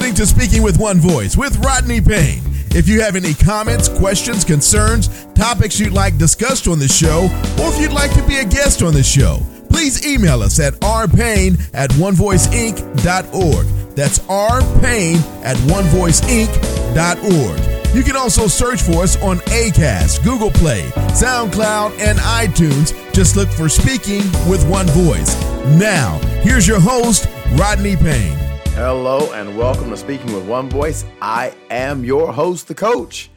listening 0.00 0.16
to 0.16 0.26
Speaking 0.26 0.62
with 0.62 0.78
One 0.78 0.98
Voice 0.98 1.36
with 1.36 1.58
Rodney 1.58 2.00
Payne. 2.00 2.40
If 2.70 2.88
you 2.88 3.02
have 3.02 3.16
any 3.16 3.34
comments, 3.34 3.86
questions, 3.86 4.44
concerns, 4.44 5.26
topics 5.34 5.78
you'd 5.78 5.92
like 5.92 6.16
discussed 6.16 6.66
on 6.68 6.78
the 6.78 6.88
show, 6.88 7.24
or 7.60 7.68
if 7.68 7.78
you'd 7.78 7.92
like 7.92 8.14
to 8.14 8.26
be 8.26 8.38
a 8.38 8.44
guest 8.44 8.82
on 8.82 8.94
the 8.94 9.02
show, 9.02 9.40
please 9.68 10.06
email 10.06 10.42
us 10.42 10.58
at 10.58 10.72
rpayne 10.74 11.60
at 11.74 11.90
onevoiceinc.org. 11.90 13.66
That's 13.94 14.20
rpayne 14.20 15.20
at 15.44 15.58
onevoiceinc.org. 15.68 17.94
You 17.94 18.02
can 18.02 18.16
also 18.16 18.46
search 18.46 18.80
for 18.80 19.02
us 19.02 19.20
on 19.20 19.36
ACAST, 19.38 20.24
Google 20.24 20.50
Play, 20.50 20.88
SoundCloud, 21.10 21.98
and 21.98 22.18
iTunes. 22.20 22.94
Just 23.12 23.36
look 23.36 23.50
for 23.50 23.68
Speaking 23.68 24.22
with 24.48 24.66
One 24.66 24.86
Voice. 24.86 25.38
Now, 25.78 26.18
here's 26.42 26.66
your 26.66 26.80
host, 26.80 27.28
Rodney 27.58 27.96
Payne. 27.96 28.49
Hello, 28.82 29.30
and 29.34 29.58
welcome 29.58 29.90
to 29.90 29.96
Speaking 29.98 30.32
with 30.32 30.48
One 30.48 30.70
Voice. 30.70 31.04
I 31.20 31.54
am 31.68 32.02
your 32.02 32.32
host, 32.32 32.66
the 32.66 32.74
coach, 32.74 33.28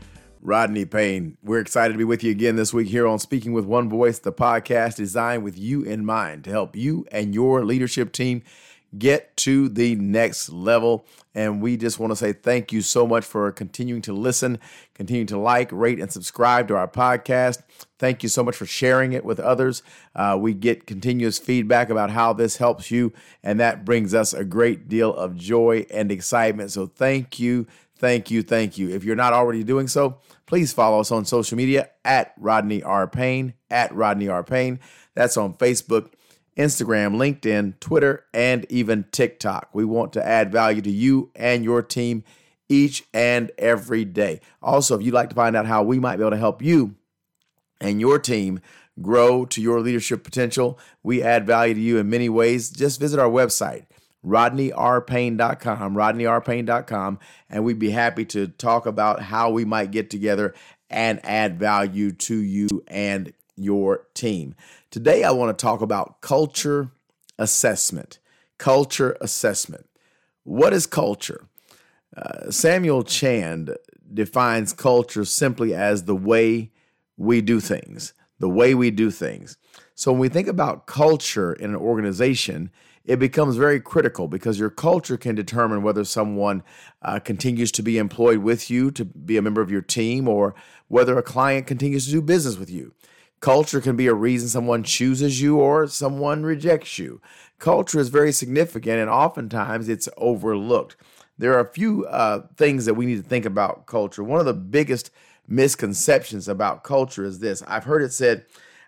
Rodney 0.42 0.86
Payne. 0.86 1.38
We're 1.44 1.60
excited 1.60 1.92
to 1.92 1.98
be 1.98 2.06
with 2.06 2.24
you 2.24 2.32
again 2.32 2.56
this 2.56 2.74
week 2.74 2.88
here 2.88 3.06
on 3.06 3.20
Speaking 3.20 3.52
with 3.52 3.66
One 3.66 3.90
Voice, 3.90 4.20
the 4.20 4.32
podcast 4.32 4.96
designed 4.96 5.44
with 5.44 5.60
you 5.60 5.84
in 5.84 6.06
mind 6.06 6.46
to 6.46 6.50
help 6.50 6.78
you 6.78 7.06
and 7.12 7.36
your 7.36 7.66
leadership 7.66 8.14
team 8.14 8.42
get 8.98 9.36
to 9.38 9.70
the 9.70 9.96
next 9.96 10.50
level. 10.50 11.06
And 11.36 11.62
we 11.62 11.78
just 11.78 12.00
want 12.00 12.12
to 12.12 12.16
say 12.16 12.32
thank 12.32 12.72
you 12.72 12.82
so 12.82 13.08
much 13.08 13.26
for 13.26 13.52
continuing 13.52 14.04
to 14.04 14.14
listen, 14.14 14.60
continuing 14.94 15.28
to 15.28 15.38
like, 15.38 15.72
rate, 15.72 16.00
and 16.00 16.12
subscribe 16.12 16.68
to 16.68 16.76
our 16.76 16.88
podcast. 16.88 17.64
Thank 17.98 18.22
you 18.22 18.30
so 18.30 18.44
much 18.44 18.56
for 18.56 18.66
sharing 18.66 19.14
it 19.14 19.26
with 19.26 19.40
others. 19.40 19.82
Uh, 20.16 20.38
we 20.40 20.54
get 20.54 20.86
continuous 20.86 21.40
feedback 21.40 21.90
about 21.90 22.12
how 22.12 22.34
this 22.34 22.58
helps 22.58 22.92
you, 22.92 23.14
and 23.42 23.60
that 23.60 23.84
brings 23.84 24.14
us 24.14 24.34
a 24.34 24.44
great 24.44 24.88
deal 24.88 25.14
of 25.14 25.36
joy 25.36 25.86
and 25.90 26.12
excitement. 26.12 26.72
So 26.72 26.86
thank 26.86 27.40
you, 27.40 27.66
thank 27.98 28.30
you, 28.30 28.44
thank 28.44 28.78
you. 28.78 28.90
If 28.90 29.04
you're 29.04 29.16
not 29.16 29.34
already 29.34 29.64
doing 29.64 29.88
so, 29.88 30.20
please 30.46 30.72
follow 30.72 31.00
us 31.00 31.12
on 31.12 31.26
social 31.26 31.58
media 31.58 31.90
at 32.06 32.34
Rodney 32.38 32.84
R. 32.84 33.08
Payne, 33.08 33.56
at 33.72 33.94
Rodney 33.96 34.28
R. 34.28 34.44
Payne. 34.44 34.80
That's 35.16 35.38
on 35.38 35.56
Facebook 35.56 36.12
Instagram, 36.58 37.16
LinkedIn, 37.16 37.80
Twitter, 37.80 38.26
and 38.34 38.66
even 38.70 39.06
TikTok. 39.12 39.70
We 39.74 39.86
want 39.86 40.14
to 40.14 40.26
add 40.26 40.52
value 40.52 40.82
to 40.82 40.92
you 40.92 41.32
and 41.36 41.64
your 41.64 41.82
team 41.82 42.24
each 42.70 43.04
and 43.14 43.52
every 43.58 44.06
day. 44.06 44.42
Also, 44.62 44.98
if 44.98 45.06
you'd 45.06 45.14
like 45.14 45.30
to 45.30 45.36
find 45.36 45.56
out 45.56 45.66
how 45.66 45.84
we 45.84 46.00
might 46.00 46.18
be 46.18 46.24
able 46.24 46.32
to 46.32 46.38
help 46.38 46.62
you 46.62 46.96
and 47.82 48.00
your 48.00 48.20
team 48.20 48.60
grow 49.02 49.46
to 49.46 49.62
your 49.62 49.80
leadership 49.80 50.24
potential, 50.24 50.80
we 51.02 51.24
add 51.24 51.46
value 51.46 51.74
to 51.74 51.80
you 51.80 51.98
in 51.98 52.10
many 52.10 52.30
ways. 52.30 52.70
Just 52.70 53.00
visit 53.00 53.20
our 53.20 53.30
website, 53.30 53.86
rodneyrpayne.com, 54.26 55.96
rodneyrpayne.com, 55.96 57.20
and 57.50 57.64
we'd 57.64 57.80
be 57.80 57.92
happy 57.92 58.26
to 58.26 58.48
talk 58.48 58.86
about 58.86 59.22
how 59.22 59.50
we 59.50 59.66
might 59.66 59.92
get 59.92 60.10
together 60.10 60.54
and 60.90 61.20
add 61.24 61.58
value 61.58 62.12
to 62.12 62.36
you 62.36 62.68
and 62.88 63.34
your 63.56 64.08
team. 64.14 64.56
Today, 64.92 65.24
I 65.24 65.32
want 65.32 65.58
to 65.58 65.62
talk 65.62 65.82
about 65.82 66.22
culture 66.22 66.92
assessment. 67.38 68.20
Culture 68.58 69.18
assessment. 69.22 69.88
What 70.44 70.74
is 70.74 70.86
culture? 70.86 71.48
Uh, 72.16 72.52
Samuel 72.52 73.04
Chand 73.04 73.76
defines 74.14 74.74
culture 74.74 75.26
simply 75.26 75.74
as 75.74 76.04
the 76.04 76.16
way 76.16 76.72
we 77.18 77.42
do 77.42 77.60
things, 77.60 78.14
the 78.40 78.50
way 78.50 78.76
we 78.76 78.92
do 78.92 79.10
things. 79.10 79.58
So 79.96 80.12
when 80.12 80.20
we 80.20 80.30
think 80.30 80.48
about 80.48 80.86
culture 80.86 81.54
in 81.54 81.72
an 81.72 81.76
organization, 81.76 82.72
it 83.06 83.20
becomes 83.20 83.58
very 83.58 83.80
critical 83.80 84.28
because 84.28 84.60
your 84.60 84.70
culture 84.70 85.18
can 85.18 85.36
determine 85.36 85.84
whether 85.84 86.06
someone 86.06 86.64
uh, 87.02 87.20
continues 87.20 87.72
to 87.74 87.84
be 87.84 87.98
employed 87.98 88.40
with 88.40 88.70
you 88.70 88.92
to 88.92 89.04
be 89.04 89.38
a 89.38 89.42
member 89.42 89.62
of 89.62 89.72
your 89.72 89.82
team 89.82 90.28
or 90.28 90.56
whether 90.88 91.18
a 91.18 91.24
client 91.24 91.68
continues 91.68 92.06
to 92.06 92.12
do 92.12 92.22
business 92.22 92.58
with 92.58 92.70
you. 92.70 92.94
Culture 93.44 93.82
can 93.82 93.98
be 93.98 94.08
a 94.08 94.14
reason 94.14 94.48
someone 94.48 94.84
chooses 94.84 95.42
you 95.42 95.60
or 95.60 95.86
someone 95.86 96.44
rejects 96.44 96.98
you. 96.98 97.20
Culture 97.60 98.00
is 98.00 98.08
very 98.08 98.32
significant 98.32 99.02
and 99.02 99.10
oftentimes 99.10 99.90
it's 99.90 100.08
overlooked. 100.16 100.96
There 101.38 101.54
are 101.56 101.60
a 101.60 101.74
few 101.74 102.06
uh, 102.06 102.48
things 102.56 102.86
that 102.86 102.94
we 102.94 103.06
need 103.06 103.22
to 103.22 103.30
think 103.30 103.44
about 103.44 103.86
culture. 103.86 104.24
One 104.24 104.40
of 104.40 104.46
the 104.46 104.54
biggest 104.54 105.12
misconceptions 105.46 106.48
about 106.48 106.86
culture 106.86 107.26
is 107.26 107.40
this 107.40 107.62
I've 107.68 107.84
heard 107.84 108.02
it 108.02 108.14
said, 108.14 108.46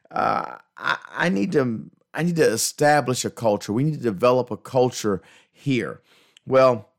uh, 0.09 0.55
I, 0.77 0.97
I 1.11 1.27
need 1.27 1.51
to 1.51 1.89
I 2.13 2.23
need 2.23 2.37
to 2.37 2.49
establish 2.49 3.25
a 3.25 3.29
culture. 3.29 3.73
We 3.73 3.83
need 3.83 3.95
to 3.95 3.99
develop 3.99 4.51
a 4.51 4.57
culture 4.57 5.21
here. 5.51 5.99
Well, 6.47 6.91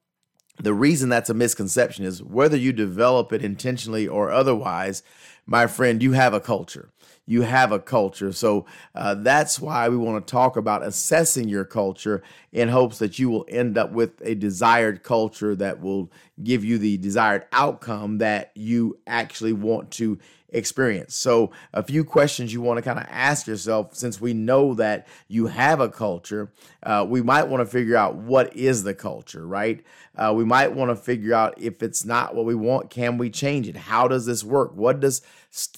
the 0.59 0.75
reason 0.75 1.09
that's 1.09 1.31
a 1.31 1.35
misconception 1.35 2.05
is 2.05 2.23
whether 2.23 2.59
you 2.59 2.75
develop 2.75 3.33
it 3.33 3.43
intentionally 3.43 4.07
or 4.07 4.31
otherwise, 4.31 5.03
my 5.47 5.67
friend, 5.67 6.03
you 6.03 6.13
have 6.13 6.35
a 6.35 6.41
culture 6.41 6.91
you 7.27 7.43
have 7.43 7.73
a 7.73 7.79
culture. 7.79 8.33
So 8.33 8.67
uh, 8.95 9.17
that's 9.17 9.61
why 9.61 9.89
we 9.89 9.97
want 9.97 10.27
to 10.27 10.31
talk 10.31 10.57
about 10.57 10.85
assessing 10.85 11.49
your 11.49 11.65
culture 11.65 12.23
in 12.53 12.69
hopes 12.69 12.99
that 12.99 13.19
you 13.19 13.29
will 13.29 13.45
end 13.49 13.77
up 13.77 13.91
with 13.93 14.21
a 14.25 14.35
desired 14.35 15.03
culture 15.03 15.55
that 15.57 15.81
will 15.81 16.11
give 16.43 16.65
you 16.65 16.79
the 16.79 16.97
desired 16.99 17.45
outcome 17.53 18.19
that 18.19 18.53
you 18.55 18.99
actually 19.07 19.53
want 19.53 19.91
to 19.93 20.19
experience. 20.51 21.15
So, 21.15 21.51
a 21.73 21.83
few 21.83 22.05
questions 22.05 22.53
you 22.53 22.61
want 22.61 22.79
to 22.79 22.83
kind 22.83 22.99
of 22.99 23.07
ask 23.09 23.47
yourself 23.47 23.95
since 23.95 24.21
we 24.21 24.33
know 24.35 24.75
that 24.75 25.07
you 25.29 25.47
have 25.47 25.81
a 25.81 25.89
culture, 25.89 26.53
uh, 26.83 27.05
we 27.09 27.23
might 27.23 27.45
want 27.45 27.61
to 27.61 27.67
figure 27.67 27.97
out 27.97 28.15
what 28.17 28.57
is 28.57 28.85
the 28.85 28.95
culture, 28.95 29.47
right? 29.47 29.85
Uh, 30.17 30.33
we 30.35 30.45
might 30.45 30.73
want 30.73 30.91
to 30.91 30.97
figure 30.97 31.35
out 31.35 31.61
if 31.61 31.83
it's 31.83 32.05
not 32.05 32.35
what 32.35 32.45
we 32.45 32.55
want, 32.55 32.91
can 32.91 33.19
we 33.19 33.29
change 33.29 33.69
it? 33.69 33.77
How 33.77 34.09
does 34.09 34.27
this 34.27 34.43
work? 34.43 34.75
What 34.75 35.01
does 35.01 35.23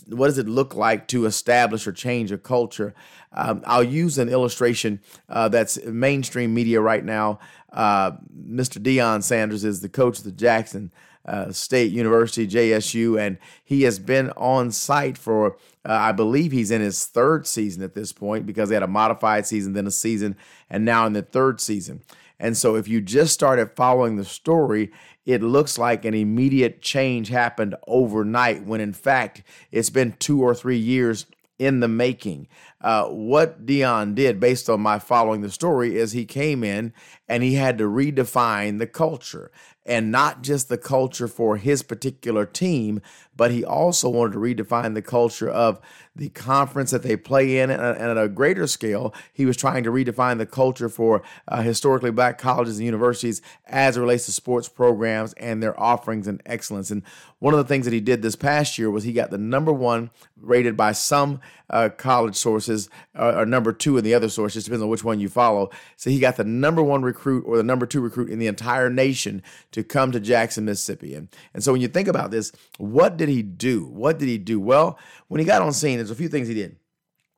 what 0.07 0.27
does 0.27 0.39
it 0.39 0.49
look 0.49 0.75
like 0.75 1.07
to 1.09 1.27
establish 1.27 1.87
or 1.87 1.93
change 1.93 2.33
a 2.33 2.39
culture? 2.39 2.95
Um, 3.33 3.63
I'll 3.67 3.85
use 3.85 4.19
an 4.19 4.29
illustration 4.29 5.01
uh, 5.29 5.49
that's 5.49 5.83
mainstream 5.85 6.55
media 6.55 6.81
right 6.81 7.05
now. 7.05 7.39
Uh, 7.73 8.13
Mr. 8.37 8.83
Deion 8.83 9.23
Sanders 9.23 9.65
is 9.65 9.81
the 9.81 9.89
coach 9.89 10.19
of 10.19 10.25
the 10.25 10.33
Jackson 10.33 10.91
uh, 11.27 11.53
State 11.53 11.93
University, 11.93 12.47
JSU, 12.47 13.21
and 13.21 13.39
he 13.65 13.83
has 13.83 13.99
been 13.99 14.31
on 14.31 14.71
site 14.71 15.19
for, 15.19 15.57
uh, 15.87 15.93
I 15.93 16.13
believe 16.13 16.53
he's 16.53 16.71
in 16.71 16.81
his 16.81 17.05
third 17.05 17.47
season 17.47 17.83
at 17.83 17.95
this 17.95 18.13
point 18.13 18.47
because 18.47 18.69
they 18.69 18.77
had 18.77 18.83
a 18.83 18.89
modified 18.89 19.47
season, 19.47 19.75
then 19.75 19.87
a 19.87 19.91
season, 19.91 20.37
and 20.71 20.85
now 20.85 21.07
in 21.07 21.13
the 21.13 21.23
third 21.23 21.61
season. 21.61 22.03
And 22.41 22.57
so 22.57 22.77
if 22.77 22.87
you 22.89 23.01
just 23.01 23.35
started 23.35 23.73
following 23.75 24.17
the 24.17 24.25
story, 24.25 24.93
it 25.27 25.43
looks 25.43 25.77
like 25.77 26.05
an 26.05 26.15
immediate 26.15 26.81
change 26.81 27.29
happened 27.29 27.75
overnight 27.87 28.65
when 28.65 28.81
in 28.81 28.93
fact 28.93 29.43
it's 29.71 29.91
been 29.91 30.13
two 30.19 30.43
or 30.43 30.55
three 30.55 30.79
years 30.79 31.27
in 31.59 31.81
the 31.81 31.89
making. 31.89 32.47
Uh, 32.81 33.07
what 33.07 33.67
Deion 33.67 34.15
did, 34.15 34.39
based 34.39 34.71
on 34.71 34.81
my 34.81 34.99
following 34.99 35.41
the 35.41 35.51
story, 35.51 35.97
is 35.97 36.13
he 36.13 36.25
came 36.25 36.63
in 36.63 36.93
and 37.29 37.43
he 37.43 37.55
had 37.55 37.79
to 37.79 37.85
redefine 37.85 38.79
the 38.79 38.87
culture 38.87 39.51
and 39.89 40.13
not 40.13 40.43
just 40.43 40.69
the 40.69 40.77
culture 40.77 41.27
for 41.27 41.57
his 41.57 41.83
particular 41.83 42.45
team, 42.45 43.01
but 43.35 43.51
he 43.51 43.65
also 43.65 44.09
wanted 44.11 44.35
to 44.35 44.39
redefine 44.39 44.93
the 44.93 45.01
culture 45.01 45.49
of 45.49 45.81
the 46.15 46.29
conference 46.29 46.91
that 46.91 47.03
they 47.03 47.17
play 47.17 47.59
in. 47.59 47.71
And 47.71 47.81
at 47.81 48.19
a 48.19 48.29
greater 48.29 48.67
scale, 48.67 49.15
he 49.33 49.47
was 49.47 49.57
trying 49.57 49.85
to 49.85 49.91
redefine 49.91 50.37
the 50.37 50.45
culture 50.45 50.91
for 50.91 51.23
uh, 51.47 51.63
historically 51.63 52.11
black 52.11 52.37
colleges 52.37 52.77
and 52.79 52.85
universities 52.85 53.41
as 53.67 53.97
it 53.97 54.01
relates 54.01 54.27
to 54.27 54.33
sports 54.33 54.69
programs 54.69 55.33
and 55.35 55.63
their 55.63 55.79
offerings 55.81 56.27
and 56.27 56.43
excellence. 56.45 56.91
And 56.91 57.03
one 57.39 57.55
of 57.55 57.59
the 57.59 57.65
things 57.65 57.87
that 57.87 57.95
he 57.95 58.01
did 58.01 58.21
this 58.21 58.37
past 58.37 58.77
year 58.77 58.91
was 58.91 59.05
he 59.05 59.13
got 59.13 59.31
the 59.31 59.39
number 59.39 59.73
one 59.73 60.11
rated 60.37 60.77
by 60.77 60.93
some 60.93 61.41
uh, 61.71 61.89
college 61.97 62.35
sources, 62.35 62.91
uh, 63.15 63.35
or 63.37 63.47
number 63.47 63.73
two 63.73 63.97
in 63.97 64.05
the 64.05 64.15
other 64.15 64.29
sources, 64.29 64.65
depends 64.65 64.83
on 64.83 64.89
which 64.89 65.05
one 65.05 65.21
you 65.21 65.29
follow. 65.29 65.71
So 65.97 66.11
he 66.11 66.19
got 66.19 66.37
the 66.37 66.45
number 66.45 66.83
one 66.83 67.03
recruit 67.19 67.45
or 67.47 67.57
the 67.57 67.63
number 67.63 67.87
two 67.87 68.01
recruit 68.01 68.31
in 68.31 68.39
the 68.39 68.47
entire 68.47 68.89
nation 68.89 69.43
to 69.73 69.83
come 69.83 70.13
to 70.13 70.21
Jackson, 70.21 70.65
Mississippi. 70.65 71.15
And, 71.15 71.29
and 71.53 71.65
so 71.65 71.73
when 71.73 71.81
you 71.81 71.89
think 71.89 72.09
about 72.09 72.31
this, 72.31 72.53
what 72.79 73.17
did 73.17 73.29
he 73.29 73.43
do? 73.43 73.87
What 73.87 74.19
did 74.19 74.29
he 74.29 74.39
do? 74.39 74.61
Well, 74.61 74.99
when 75.27 75.41
he 75.41 75.45
got 75.45 75.63
on 75.63 75.73
scene, 75.73 75.99
there's 75.99 76.11
a 76.11 76.17
few 76.17 76.29
things 76.29 76.49
he 76.49 76.55
did 76.55 76.77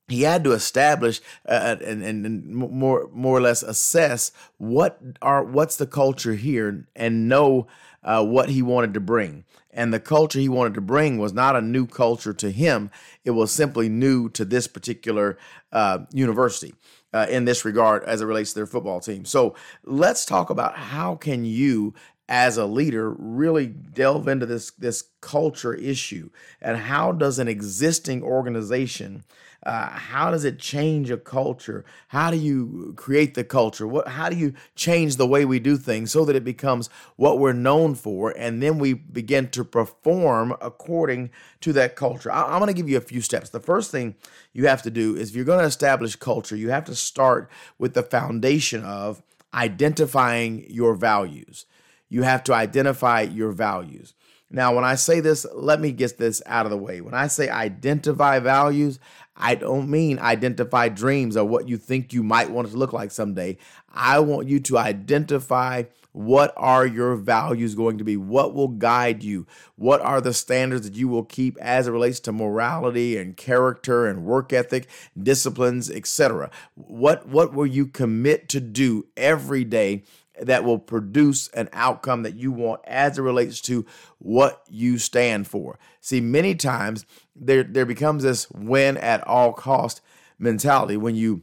he 0.09 0.23
had 0.23 0.43
to 0.43 0.51
establish 0.51 1.21
uh, 1.49 1.77
and, 1.85 2.03
and, 2.03 2.27
and, 2.27 2.45
more 2.53 3.09
more 3.13 3.39
or 3.39 3.41
less 3.41 3.63
assess 3.63 4.33
what 4.59 5.01
are 5.23 5.45
what's 5.45 5.77
the 5.77 5.87
culture 5.87 6.35
here 6.35 6.85
and 6.97 7.29
know 7.29 7.69
uh, 8.03 8.25
what 8.25 8.49
he 8.49 8.61
wanted 8.61 8.93
to 8.93 8.99
bring 8.99 9.45
and 9.71 9.95
the 9.95 10.01
culture 10.01 10.41
he 10.41 10.49
wanted 10.49 10.75
to 10.75 10.81
bring 10.81 11.17
was 11.17 11.33
not 11.33 11.55
a 11.55 11.61
new 11.61 11.87
culture 11.87 12.33
to 12.33 12.51
him 12.51 12.91
it 13.25 13.31
was 13.31 13.53
simply 13.53 13.89
new 13.89 14.29
to 14.29 14.45
this 14.45 14.67
particular 14.67 15.39
uh, 15.71 16.01
university 16.13 16.75
uh, 17.13 17.27
in 17.29 17.45
this 17.45 17.65
regard 17.65 18.05
as 18.05 18.21
it 18.21 18.27
relates 18.27 18.53
to 18.53 18.61
their 18.61 18.67
football 18.67 19.01
team. 19.01 19.25
So 19.25 19.55
let's 19.85 20.25
talk 20.25 20.51
about 20.51 20.77
how 20.77 21.17
can 21.17 21.45
you 21.45 21.95
as 22.29 22.57
a 22.57 22.65
leader 22.65 23.11
really 23.11 23.67
delve 23.67 24.29
into 24.29 24.47
this 24.47 24.71
this 24.73 25.03
culture 25.21 25.75
issue 25.75 26.31
and 26.63 26.77
how 26.77 27.11
does 27.11 27.41
an 27.41 27.49
existing 27.49 28.23
organization 28.23 29.25
uh, 29.63 29.91
how 29.91 30.31
does 30.31 30.45
it 30.45 30.59
change 30.59 31.11
a 31.11 31.19
culture? 31.19 31.85
How 32.09 32.31
do 32.31 32.37
you 32.37 32.95
create 32.97 33.35
the 33.35 33.45
culture? 33.45 33.87
What, 33.87 34.09
how 34.09 34.31
do 34.31 34.37
you 34.37 34.55
change 34.75 35.17
the 35.17 35.27
way 35.27 35.45
we 35.45 35.59
do 35.59 35.77
things 35.77 36.11
so 36.11 36.25
that 36.25 36.37
it 36.37 36.45
becomes 36.45 36.89
what 37.17 37.39
we're 37.39 37.53
known 37.53 37.95
for? 37.95 38.31
And 38.31 38.63
then 38.63 38.79
we 38.79 38.95
begin 38.95 39.49
to 39.51 39.65
perform 39.65 40.57
according 40.63 41.31
to 41.61 41.73
that 41.75 41.95
culture. 41.95 42.33
I, 42.33 42.45
I'm 42.45 42.59
going 42.59 42.69
to 42.69 42.75
give 42.75 42.89
you 42.89 42.97
a 42.97 43.03
few 43.03 43.21
steps. 43.21 43.51
The 43.51 43.61
first 43.61 43.91
thing 43.91 44.15
you 44.53 44.67
have 44.67 44.83
to 44.83 44.91
do 44.91 45.15
is 45.15 45.31
if 45.31 45.37
you're 45.37 45.45
going 45.45 45.61
to 45.61 45.67
establish 45.67 46.17
culture, 46.17 46.57
you 46.57 46.71
have 46.71 46.87
to 46.87 46.95
start 46.95 47.51
with 47.79 47.93
the 47.93 48.03
foundation 48.03 48.83
of 48.83 49.23
identifying 49.53 50.65
your 50.71 50.95
values. 50.95 51.67
You 52.09 52.23
have 52.23 52.43
to 52.45 52.55
identify 52.55 53.23
your 53.23 53.53
values. 53.53 54.15
Now, 54.53 54.75
when 54.75 54.85
I 54.85 54.97
say 54.97 55.21
this, 55.21 55.47
let 55.55 55.81
me 55.81 55.93
get 55.93 56.19
this 56.19 56.43
out 56.45 56.67
of 56.67 56.71
the 56.71 56.77
way. 56.77 57.01
When 57.01 57.15
I 57.15 57.29
say 57.29 57.49
identify 57.49 58.41
values, 58.41 58.99
I 59.37 59.55
don't 59.55 59.89
mean 59.89 60.19
identify 60.19 60.89
dreams 60.89 61.37
or 61.37 61.45
what 61.45 61.69
you 61.69 61.77
think 61.77 62.13
you 62.13 62.23
might 62.23 62.51
want 62.51 62.69
it 62.69 62.73
to 62.73 62.77
look 62.77 62.93
like 62.93 63.11
someday. 63.11 63.57
I 63.93 64.21
want 64.21 64.49
you 64.49 64.61
to 64.61 64.79
identify 64.79 65.85
what 66.13 66.53
are 66.57 66.85
your 66.85 67.15
values 67.15 67.75
going 67.75 67.99
to 67.99 68.05
be? 68.05 68.17
What 68.17 68.53
will 68.53 68.69
guide 68.69 69.23
you? 69.23 69.47
What 69.77 70.01
are 70.01 70.21
the 70.21 70.35
standards 70.35 70.83
that 70.83 70.97
you 70.97 71.07
will 71.09 71.25
keep 71.25 71.57
as 71.59 71.87
it 71.87 71.93
relates 71.93 72.19
to 72.21 72.33
morality 72.33 73.17
and 73.17 73.37
character 73.37 74.07
and 74.07 74.25
work 74.25 74.53
ethic, 74.53 74.89
disciplines, 75.21 75.89
etc.? 75.89 76.51
What 76.75 77.29
what 77.29 77.55
will 77.55 77.67
you 77.67 77.87
commit 77.87 78.49
to 78.51 78.61
do 78.61 79.07
every 79.17 79.65
day 79.65 80.03
that 80.41 80.65
will 80.65 80.79
produce 80.79 81.49
an 81.49 81.69
outcome 81.73 82.23
that 82.23 82.35
you 82.35 82.53
want 82.53 82.81
as 82.87 83.19
it 83.19 83.23
relates 83.23 83.61
to 83.63 83.87
what 84.19 84.63
you 84.69 84.99
stand 84.99 85.47
for. 85.47 85.79
See, 86.01 86.21
many 86.21 86.55
times 86.55 87.05
there 87.35 87.63
there 87.63 87.87
becomes 87.87 88.23
this 88.23 88.51
win 88.51 88.97
at 88.97 89.27
all 89.27 89.53
cost 89.53 90.01
mentality. 90.39 90.97
When 90.97 91.15
you 91.15 91.43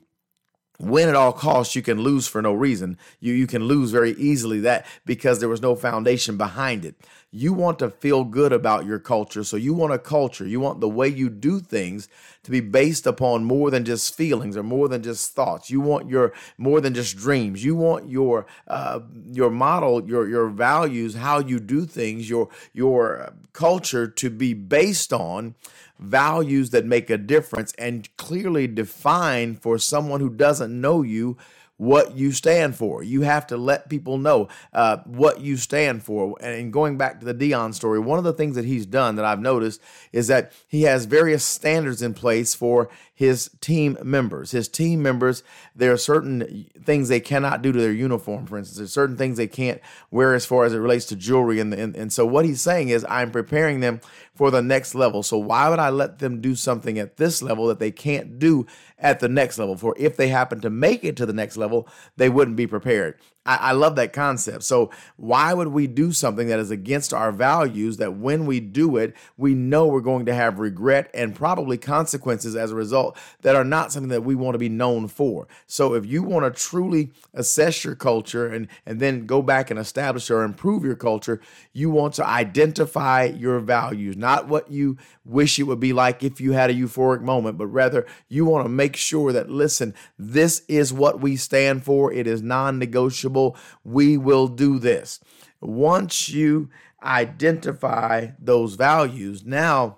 win 0.79 1.09
at 1.09 1.15
all 1.15 1.33
costs 1.33 1.75
you 1.75 1.81
can 1.81 2.01
lose 2.01 2.27
for 2.27 2.41
no 2.41 2.53
reason. 2.53 2.97
You 3.19 3.33
you 3.33 3.47
can 3.47 3.63
lose 3.63 3.91
very 3.91 4.11
easily 4.11 4.59
that 4.61 4.85
because 5.05 5.39
there 5.39 5.49
was 5.49 5.61
no 5.61 5.75
foundation 5.75 6.37
behind 6.37 6.85
it 6.85 6.95
you 7.31 7.51
want 7.51 7.77
to 7.79 7.89
feel 7.89 8.23
good 8.23 8.53
about 8.53 8.85
your 8.85 8.99
culture 8.99 9.43
so 9.43 9.57
you 9.57 9.73
want 9.73 9.93
a 9.93 9.99
culture. 9.99 10.47
You 10.47 10.59
want 10.59 10.79
the 10.79 10.87
way 10.87 11.07
you 11.09 11.29
do 11.29 11.59
things 11.59 12.07
to 12.43 12.51
be 12.51 12.61
based 12.61 13.05
upon 13.05 13.43
more 13.43 13.69
than 13.69 13.83
just 13.83 14.15
feelings 14.15 14.55
or 14.55 14.63
more 14.63 14.87
than 14.87 15.03
just 15.03 15.33
thoughts. 15.33 15.69
You 15.69 15.81
want 15.81 16.09
your 16.09 16.31
more 16.57 16.79
than 16.79 16.93
just 16.93 17.17
dreams. 17.17 17.65
You 17.65 17.75
want 17.75 18.09
your 18.09 18.45
uh, 18.67 19.01
your 19.31 19.49
model 19.49 20.07
your 20.07 20.27
your 20.29 20.47
values 20.47 21.15
how 21.15 21.39
you 21.39 21.59
do 21.59 21.85
things 21.85 22.29
your 22.29 22.49
your 22.73 23.33
culture 23.51 24.07
to 24.07 24.29
be 24.29 24.53
based 24.53 25.11
on 25.11 25.55
values 25.99 26.69
that 26.69 26.85
make 26.85 27.09
a 27.09 27.17
difference 27.17 27.73
and 27.77 28.15
clearly 28.17 28.67
define 28.67 29.55
for 29.55 29.77
someone 29.77 30.21
who 30.21 30.29
doesn't 30.29 30.79
know 30.79 31.01
you 31.01 31.37
what 31.77 32.15
you 32.17 32.31
stand 32.31 32.75
for. 32.75 33.03
You 33.03 33.21
have 33.21 33.47
to 33.47 33.57
let 33.57 33.89
people 33.89 34.17
know 34.17 34.49
uh, 34.73 34.97
what 35.05 35.41
you 35.41 35.57
stand 35.57 36.03
for. 36.03 36.35
And 36.41 36.73
going 36.73 36.97
back 36.97 37.19
to 37.19 37.25
the 37.25 37.33
Deion 37.33 37.73
story, 37.73 37.99
one 37.99 38.17
of 38.17 38.23
the 38.25 38.33
things 38.33 38.55
that 38.55 38.65
he's 38.65 38.85
done 38.85 39.15
that 39.15 39.25
I've 39.25 39.39
noticed 39.39 39.81
is 40.11 40.27
that 40.27 40.51
he 40.67 40.83
has 40.83 41.05
various 41.05 41.43
standards 41.43 42.01
in 42.01 42.13
place 42.13 42.55
for 42.55 42.89
his 43.17 43.49
team 43.61 43.97
members. 44.03 44.51
His 44.51 44.67
team 44.67 45.01
members, 45.01 45.41
there 45.75 45.91
are 45.91 45.97
certain 45.97 46.67
things 46.83 47.09
they 47.09 47.19
cannot 47.19 47.63
do 47.63 47.71
to 47.71 47.81
their 47.81 47.91
uniform, 47.91 48.45
for 48.45 48.59
instance. 48.59 48.77
There's 48.77 48.93
certain 48.93 49.17
things 49.17 49.37
they 49.37 49.47
can't 49.47 49.81
wear 50.11 50.35
as 50.35 50.45
far 50.45 50.65
as 50.65 50.73
it 50.73 50.77
relates 50.77 51.05
to 51.07 51.15
jewelry. 51.15 51.59
And, 51.59 51.73
and, 51.73 51.95
and 51.95 52.13
so 52.13 52.27
what 52.27 52.45
he's 52.45 52.61
saying 52.61 52.89
is, 52.89 53.03
I'm 53.09 53.31
preparing 53.31 53.79
them 53.79 54.01
for 54.35 54.51
the 54.51 54.61
next 54.61 54.93
level. 54.93 55.23
So 55.23 55.39
why 55.39 55.67
would 55.67 55.79
I 55.79 55.89
let 55.89 56.19
them 56.19 56.41
do 56.41 56.53
something 56.53 56.99
at 56.99 57.17
this 57.17 57.41
level 57.41 57.65
that 57.69 57.79
they 57.79 57.89
can't 57.89 58.37
do 58.37 58.67
at 58.99 59.19
the 59.19 59.29
next 59.29 59.57
level? 59.57 59.75
For 59.75 59.95
if 59.97 60.15
they 60.15 60.27
happen 60.27 60.61
to 60.61 60.69
make 60.69 61.03
it 61.03 61.17
to 61.17 61.25
the 61.25 61.33
next 61.33 61.57
level, 61.57 61.89
they 62.17 62.29
wouldn't 62.29 62.55
be 62.55 62.67
prepared. 62.67 63.19
I, 63.47 63.55
I 63.55 63.71
love 63.71 63.95
that 63.95 64.13
concept. 64.13 64.63
So, 64.63 64.91
why 65.15 65.53
would 65.53 65.69
we 65.69 65.87
do 65.87 66.11
something 66.11 66.47
that 66.49 66.59
is 66.59 66.69
against 66.69 67.13
our 67.13 67.31
values 67.31 67.97
that 67.97 68.17
when 68.17 68.45
we 68.45 68.59
do 68.59 68.97
it, 68.97 69.15
we 69.37 69.55
know 69.55 69.87
we're 69.87 70.01
going 70.01 70.25
to 70.25 70.33
have 70.33 70.59
regret 70.59 71.09
and 71.13 71.33
probably 71.33 71.77
consequences 71.77 72.55
as 72.55 72.71
a 72.71 72.75
result 72.75 73.17
that 73.41 73.55
are 73.55 73.63
not 73.63 73.91
something 73.91 74.09
that 74.09 74.23
we 74.23 74.35
want 74.35 74.55
to 74.55 74.59
be 74.59 74.69
known 74.69 75.07
for? 75.07 75.47
So, 75.65 75.93
if 75.93 76.05
you 76.05 76.21
want 76.21 76.53
to 76.53 76.61
truly 76.61 77.11
assess 77.33 77.85
your 77.85 77.95
culture 77.95 78.47
and, 78.47 78.67
and 78.85 78.99
then 78.99 79.25
go 79.25 79.41
back 79.41 79.71
and 79.71 79.79
establish 79.79 80.29
or 80.29 80.43
improve 80.43 80.83
your 80.83 80.95
culture, 80.95 81.39
you 81.71 81.89
want 81.89 82.13
to 82.15 82.27
identify 82.27 83.23
your 83.23 83.59
values, 83.59 84.17
not 84.17 84.47
what 84.47 84.69
you 84.69 84.97
wish 85.23 85.57
it 85.57 85.63
would 85.63 85.79
be 85.79 85.93
like 85.93 86.23
if 86.23 86.41
you 86.41 86.51
had 86.51 86.69
a 86.69 86.73
euphoric 86.73 87.21
moment, 87.21 87.57
but 87.57 87.67
rather 87.67 88.05
you 88.27 88.45
want 88.45 88.65
to 88.65 88.69
make 88.69 88.95
sure 88.95 89.31
that, 89.31 89.49
listen, 89.49 89.93
this 90.19 90.63
is 90.67 90.91
what 90.91 91.21
we 91.21 91.35
stand 91.35 91.83
for. 91.83 92.11
It 92.11 92.27
is 92.27 92.41
non 92.41 92.77
negotiable 92.79 93.36
we 93.83 94.17
will 94.17 94.47
do 94.47 94.79
this. 94.79 95.19
Once 95.61 96.29
you 96.29 96.69
identify 97.03 98.27
those 98.39 98.75
values, 98.75 99.45
now 99.45 99.97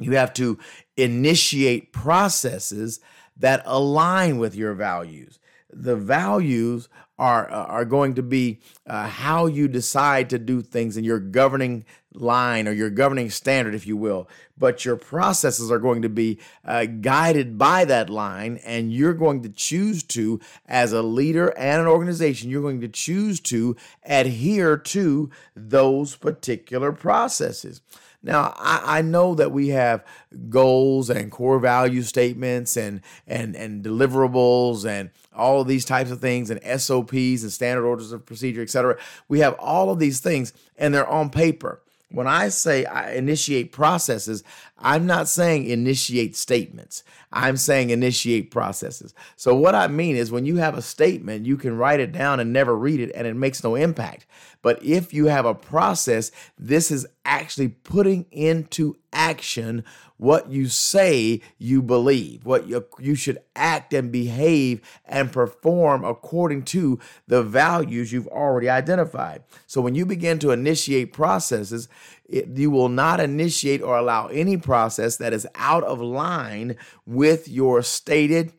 you 0.00 0.12
have 0.16 0.32
to 0.34 0.58
initiate 0.96 1.92
processes 1.92 3.00
that 3.36 3.62
align 3.64 4.38
with 4.38 4.54
your 4.54 4.74
values. 4.74 5.38
The 5.70 5.96
values 5.96 6.88
are 7.18 7.50
uh, 7.50 7.64
are 7.66 7.84
going 7.84 8.14
to 8.14 8.22
be 8.22 8.60
uh, 8.86 9.06
how 9.06 9.46
you 9.46 9.68
decide 9.68 10.28
to 10.30 10.38
do 10.38 10.60
things 10.60 10.96
in 10.96 11.04
your 11.04 11.20
governing 11.20 11.84
line 12.14 12.68
or 12.68 12.72
your 12.72 12.90
governing 12.90 13.30
standard, 13.30 13.74
if 13.74 13.86
you 13.86 13.96
will. 13.96 14.28
But 14.58 14.84
your 14.84 14.96
processes 14.96 15.70
are 15.70 15.78
going 15.78 16.02
to 16.02 16.08
be 16.08 16.38
uh, 16.64 16.86
guided 16.86 17.58
by 17.58 17.84
that 17.86 18.10
line, 18.10 18.60
and 18.64 18.92
you're 18.92 19.14
going 19.14 19.42
to 19.42 19.48
choose 19.48 20.02
to, 20.04 20.40
as 20.66 20.92
a 20.92 21.02
leader 21.02 21.48
and 21.58 21.80
an 21.80 21.88
organization, 21.88 22.50
you're 22.50 22.62
going 22.62 22.80
to 22.80 22.88
choose 22.88 23.40
to 23.40 23.76
adhere 24.04 24.76
to 24.76 25.30
those 25.56 26.14
particular 26.16 26.92
processes. 26.92 27.80
Now, 28.22 28.54
I, 28.56 28.98
I, 28.98 29.02
know 29.02 29.34
that 29.34 29.50
we 29.50 29.68
have 29.68 30.04
goals 30.48 31.10
and 31.10 31.30
core 31.30 31.58
value 31.58 32.02
statements 32.02 32.76
and 32.76 33.00
and 33.26 33.56
and 33.56 33.84
deliverables 33.84 34.86
and 34.86 35.10
all 35.34 35.60
of 35.60 35.66
these 35.66 35.84
types 35.84 36.12
of 36.12 36.20
things 36.20 36.48
and 36.48 36.60
SOPs 36.80 37.42
and 37.42 37.52
standard 37.52 37.84
orders 37.84 38.12
of 38.12 38.24
procedure, 38.24 38.62
et 38.62 38.70
cetera. 38.70 38.96
We 39.28 39.40
have 39.40 39.54
all 39.54 39.90
of 39.90 39.98
these 39.98 40.20
things 40.20 40.52
and 40.78 40.94
they're 40.94 41.06
on 41.06 41.30
paper. 41.30 41.80
When 42.12 42.26
I 42.26 42.48
say 42.48 42.84
I 42.84 43.12
initiate 43.12 43.72
processes, 43.72 44.44
I'm 44.78 45.06
not 45.06 45.28
saying 45.28 45.66
initiate 45.66 46.36
statements. 46.36 47.04
I'm 47.32 47.56
saying 47.56 47.90
initiate 47.90 48.50
processes. 48.50 49.14
So, 49.36 49.54
what 49.54 49.74
I 49.74 49.88
mean 49.88 50.16
is 50.16 50.30
when 50.30 50.44
you 50.44 50.56
have 50.56 50.76
a 50.76 50.82
statement, 50.82 51.46
you 51.46 51.56
can 51.56 51.76
write 51.76 52.00
it 52.00 52.12
down 52.12 52.40
and 52.40 52.52
never 52.52 52.76
read 52.76 53.00
it, 53.00 53.12
and 53.14 53.26
it 53.26 53.34
makes 53.34 53.64
no 53.64 53.74
impact. 53.74 54.26
But 54.60 54.82
if 54.84 55.14
you 55.14 55.26
have 55.26 55.46
a 55.46 55.54
process, 55.54 56.30
this 56.58 56.90
is 56.90 57.06
actually 57.24 57.68
putting 57.68 58.26
into 58.30 58.96
action 59.12 59.84
what 60.16 60.50
you 60.50 60.66
say 60.68 61.40
you 61.58 61.82
believe, 61.82 62.44
what 62.44 62.66
you, 62.66 62.84
you 62.98 63.14
should 63.14 63.38
act 63.56 63.92
and 63.92 64.12
behave 64.12 64.80
and 65.04 65.32
perform 65.32 66.04
according 66.04 66.62
to 66.62 66.98
the 67.26 67.42
values 67.42 68.12
you've 68.12 68.28
already 68.28 68.68
identified. 68.68 69.42
So 69.66 69.80
when 69.80 69.94
you 69.94 70.06
begin 70.06 70.38
to 70.40 70.50
initiate 70.50 71.12
processes, 71.12 71.88
it, 72.24 72.48
you 72.56 72.70
will 72.70 72.88
not 72.88 73.20
initiate 73.20 73.82
or 73.82 73.98
allow 73.98 74.28
any 74.28 74.56
process 74.56 75.16
that 75.16 75.32
is 75.32 75.46
out 75.54 75.84
of 75.84 76.00
line 76.00 76.76
with 77.04 77.48
your 77.48 77.82
stated 77.82 78.52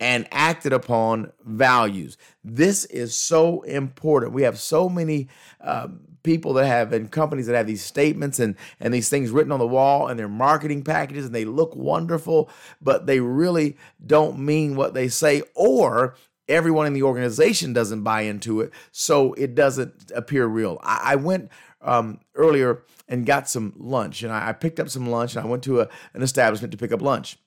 and 0.00 0.28
acted 0.30 0.72
upon 0.72 1.32
values. 1.44 2.16
This 2.44 2.84
is 2.86 3.16
so 3.16 3.62
important. 3.62 4.32
We 4.32 4.42
have 4.42 4.58
so 4.58 4.88
many 4.88 5.28
uh, 5.60 5.88
people 6.22 6.52
that 6.54 6.66
have 6.66 6.92
and 6.92 7.10
companies 7.10 7.46
that 7.46 7.56
have 7.56 7.66
these 7.66 7.82
statements 7.82 8.38
and 8.38 8.54
and 8.80 8.92
these 8.92 9.08
things 9.08 9.30
written 9.30 9.52
on 9.52 9.58
the 9.58 9.66
wall 9.66 10.08
and 10.08 10.18
their 10.18 10.28
marketing 10.28 10.82
packages 10.82 11.26
and 11.26 11.34
they 11.34 11.44
look 11.44 11.74
wonderful, 11.74 12.50
but 12.80 13.06
they 13.06 13.20
really 13.20 13.76
don't 14.04 14.38
mean 14.38 14.76
what 14.76 14.94
they 14.94 15.08
say 15.08 15.42
or 15.54 16.14
everyone 16.48 16.86
in 16.86 16.94
the 16.94 17.02
organization 17.02 17.72
doesn't 17.72 18.02
buy 18.02 18.22
into 18.22 18.60
it, 18.60 18.72
so 18.90 19.34
it 19.34 19.54
doesn't 19.54 20.10
appear 20.14 20.46
real. 20.46 20.78
I, 20.82 21.12
I 21.12 21.16
went 21.16 21.50
um, 21.82 22.20
earlier 22.34 22.82
and 23.06 23.26
got 23.26 23.48
some 23.48 23.74
lunch, 23.76 24.22
and 24.22 24.32
I, 24.32 24.48
I 24.48 24.52
picked 24.52 24.80
up 24.80 24.88
some 24.88 25.08
lunch, 25.08 25.36
and 25.36 25.44
I 25.44 25.48
went 25.48 25.62
to 25.64 25.80
a, 25.80 25.88
an 26.14 26.22
establishment 26.22 26.72
to 26.72 26.78
pick 26.78 26.92
up 26.92 27.02
lunch. 27.02 27.38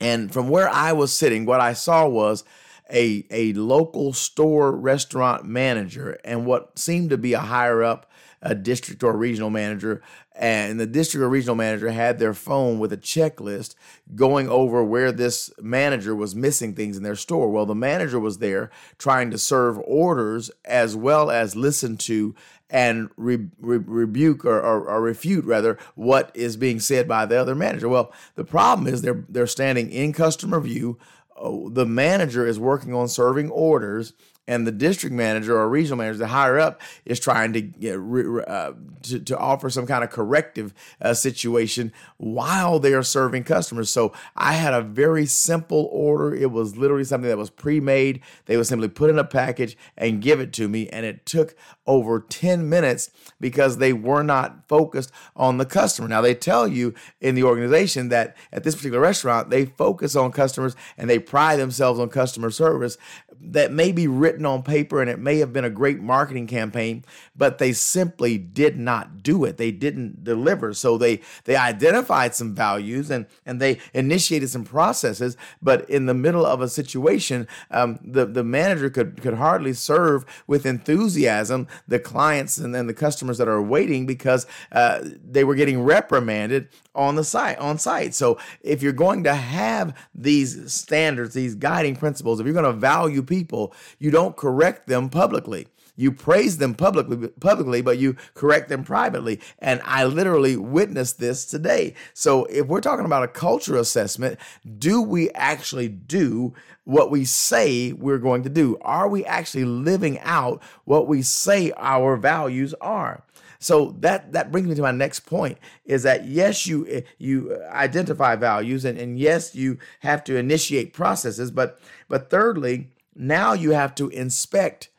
And 0.00 0.32
from 0.32 0.48
where 0.48 0.68
I 0.68 0.92
was 0.92 1.12
sitting, 1.12 1.44
what 1.44 1.60
I 1.60 1.72
saw 1.72 2.06
was 2.06 2.44
a, 2.90 3.26
a 3.30 3.52
local 3.54 4.12
store 4.12 4.72
restaurant 4.72 5.44
manager 5.44 6.18
and 6.24 6.46
what 6.46 6.78
seemed 6.78 7.10
to 7.10 7.18
be 7.18 7.32
a 7.32 7.40
higher 7.40 7.82
up 7.82 8.10
a 8.40 8.54
district 8.54 9.02
or 9.02 9.16
regional 9.16 9.50
manager 9.50 10.00
and 10.38 10.78
the 10.78 10.86
district 10.86 11.22
or 11.22 11.28
regional 11.28 11.56
manager 11.56 11.90
had 11.90 12.18
their 12.18 12.32
phone 12.32 12.78
with 12.78 12.92
a 12.92 12.96
checklist 12.96 13.74
going 14.14 14.48
over 14.48 14.84
where 14.84 15.10
this 15.10 15.50
manager 15.60 16.14
was 16.14 16.36
missing 16.36 16.74
things 16.74 16.96
in 16.96 17.02
their 17.02 17.16
store. 17.16 17.50
Well, 17.50 17.66
the 17.66 17.74
manager 17.74 18.20
was 18.20 18.38
there 18.38 18.70
trying 18.98 19.32
to 19.32 19.38
serve 19.38 19.80
orders 19.84 20.52
as 20.64 20.94
well 20.94 21.30
as 21.30 21.56
listen 21.56 21.96
to 21.98 22.36
and 22.70 23.08
re- 23.16 23.48
re- 23.60 23.78
rebuke 23.78 24.44
or, 24.44 24.58
or, 24.58 24.88
or, 24.88 25.00
refute 25.00 25.44
rather 25.44 25.78
what 25.94 26.30
is 26.34 26.56
being 26.56 26.80
said 26.80 27.08
by 27.08 27.24
the 27.24 27.36
other 27.40 27.54
manager. 27.54 27.88
Well, 27.88 28.12
the 28.34 28.44
problem 28.44 28.86
is 28.86 29.02
they're 29.02 29.24
they're 29.28 29.46
standing 29.46 29.90
in 29.90 30.12
customer 30.12 30.60
view. 30.60 30.98
Oh, 31.36 31.68
the 31.68 31.86
manager 31.86 32.46
is 32.46 32.58
working 32.58 32.92
on 32.92 33.08
serving 33.08 33.50
orders 33.50 34.12
and 34.48 34.66
the 34.66 34.72
district 34.72 35.14
manager 35.14 35.56
or 35.56 35.68
regional 35.68 35.98
manager, 35.98 36.18
the 36.18 36.28
higher 36.28 36.58
up, 36.58 36.80
is 37.04 37.20
trying 37.20 37.52
to 37.52 38.44
uh, 38.48 38.72
to, 39.02 39.20
to, 39.20 39.38
offer 39.38 39.70
some 39.70 39.86
kind 39.86 40.02
of 40.02 40.10
corrective 40.10 40.74
uh, 41.00 41.14
situation 41.14 41.92
while 42.16 42.80
they 42.80 42.94
are 42.94 43.02
serving 43.02 43.44
customers. 43.44 43.90
So 43.90 44.12
I 44.34 44.54
had 44.54 44.74
a 44.74 44.80
very 44.80 45.26
simple 45.26 45.88
order. 45.92 46.34
It 46.34 46.50
was 46.50 46.76
literally 46.76 47.04
something 47.04 47.28
that 47.28 47.38
was 47.38 47.50
pre-made. 47.50 48.20
They 48.46 48.56
would 48.56 48.66
simply 48.66 48.88
put 48.88 49.10
in 49.10 49.18
a 49.18 49.24
package 49.24 49.76
and 49.96 50.22
give 50.22 50.40
it 50.40 50.52
to 50.54 50.66
me, 50.66 50.88
and 50.88 51.04
it 51.06 51.26
took 51.26 51.54
over 51.86 52.20
10 52.20 52.68
minutes 52.68 53.10
because 53.40 53.78
they 53.78 53.92
were 53.92 54.22
not 54.22 54.68
focused 54.68 55.10
on 55.36 55.58
the 55.58 55.66
customer. 55.66 56.08
Now 56.08 56.20
they 56.20 56.34
tell 56.34 56.66
you 56.66 56.94
in 57.20 57.34
the 57.34 57.44
organization 57.44 58.10
that 58.10 58.36
at 58.52 58.64
this 58.64 58.74
particular 58.74 59.00
restaurant 59.00 59.50
they 59.50 59.66
focus 59.66 60.16
on 60.16 60.32
customers 60.32 60.74
and 60.96 61.08
they 61.08 61.18
pride 61.18 61.58
themselves 61.58 62.00
on 62.00 62.08
customer 62.08 62.50
service. 62.50 62.98
That 63.40 63.72
may 63.72 63.92
be 63.92 64.06
written 64.06 64.37
written 64.38 64.46
on 64.46 64.62
paper 64.62 65.00
and 65.00 65.10
it 65.10 65.18
may 65.18 65.38
have 65.38 65.52
been 65.52 65.64
a 65.64 65.70
great 65.70 66.00
marketing 66.00 66.46
campaign, 66.46 67.04
but 67.34 67.58
they 67.58 67.72
simply 67.72 68.38
did 68.38 68.78
not 68.78 69.20
do 69.20 69.44
it. 69.44 69.56
They 69.56 69.72
didn't 69.72 70.22
deliver. 70.22 70.72
So 70.74 70.96
they 70.96 71.20
they 71.44 71.56
identified 71.56 72.36
some 72.36 72.54
values 72.54 73.10
and 73.10 73.26
and 73.44 73.60
they 73.60 73.80
initiated 73.92 74.48
some 74.50 74.64
processes, 74.64 75.36
but 75.60 75.90
in 75.90 76.06
the 76.06 76.14
middle 76.14 76.46
of 76.46 76.60
a 76.60 76.68
situation, 76.68 77.48
um, 77.72 77.98
the 78.00 78.26
the 78.26 78.44
manager 78.44 78.90
could 78.90 79.20
could 79.20 79.34
hardly 79.34 79.72
serve 79.72 80.24
with 80.46 80.64
enthusiasm 80.64 81.66
the 81.88 81.98
clients 81.98 82.58
and 82.58 82.72
then 82.72 82.86
the 82.86 82.94
customers 82.94 83.38
that 83.38 83.48
are 83.48 83.62
waiting 83.62 84.06
because 84.06 84.46
uh, 84.70 85.00
they 85.02 85.42
were 85.42 85.56
getting 85.56 85.82
reprimanded 85.82 86.68
on 86.94 87.14
the 87.14 87.24
site 87.24 87.58
on 87.58 87.78
site. 87.78 88.14
So 88.14 88.38
if 88.60 88.82
you're 88.82 88.92
going 88.92 89.24
to 89.24 89.34
have 89.34 89.96
these 90.14 90.72
standards, 90.72 91.34
these 91.34 91.54
guiding 91.56 91.96
principles, 91.96 92.38
if 92.38 92.46
you're 92.46 92.54
going 92.54 92.72
to 92.72 92.72
value 92.72 93.22
people, 93.22 93.72
you 93.98 94.10
don't 94.10 94.27
correct 94.30 94.86
them 94.86 95.08
publicly. 95.08 95.68
You 95.98 96.12
praise 96.12 96.58
them 96.58 96.76
publicly, 96.76 97.28
publicly, 97.40 97.82
but 97.82 97.98
you 97.98 98.16
correct 98.34 98.68
them 98.68 98.84
privately. 98.84 99.40
And 99.58 99.82
I 99.84 100.04
literally 100.04 100.56
witnessed 100.56 101.18
this 101.18 101.44
today. 101.44 101.94
So 102.14 102.44
if 102.44 102.68
we're 102.68 102.80
talking 102.80 103.04
about 103.04 103.24
a 103.24 103.28
culture 103.28 103.76
assessment, 103.76 104.38
do 104.78 105.02
we 105.02 105.28
actually 105.30 105.88
do 105.88 106.54
what 106.84 107.10
we 107.10 107.24
say 107.24 107.92
we're 107.92 108.18
going 108.18 108.44
to 108.44 108.48
do? 108.48 108.78
Are 108.82 109.08
we 109.08 109.24
actually 109.24 109.64
living 109.64 110.20
out 110.20 110.62
what 110.84 111.08
we 111.08 111.20
say 111.20 111.72
our 111.76 112.16
values 112.16 112.74
are? 112.80 113.24
So 113.58 113.96
that 113.98 114.32
that 114.34 114.52
brings 114.52 114.68
me 114.68 114.76
to 114.76 114.82
my 114.82 114.92
next 114.92 115.20
point 115.20 115.58
is 115.84 116.04
that 116.04 116.26
yes, 116.26 116.66
you 116.66 117.02
you 117.18 117.60
identify 117.70 118.36
values 118.36 118.84
and, 118.84 118.96
and 118.96 119.18
yes, 119.18 119.56
you 119.56 119.78
have 120.00 120.22
to 120.24 120.36
initiate 120.36 120.92
processes, 120.92 121.50
but 121.50 121.80
but 122.08 122.30
thirdly, 122.30 122.92
now 123.18 123.52
you 123.52 123.72
have 123.72 123.94
to 123.96 124.08
inspect 124.08 124.90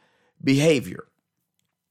behavior. 0.44 1.06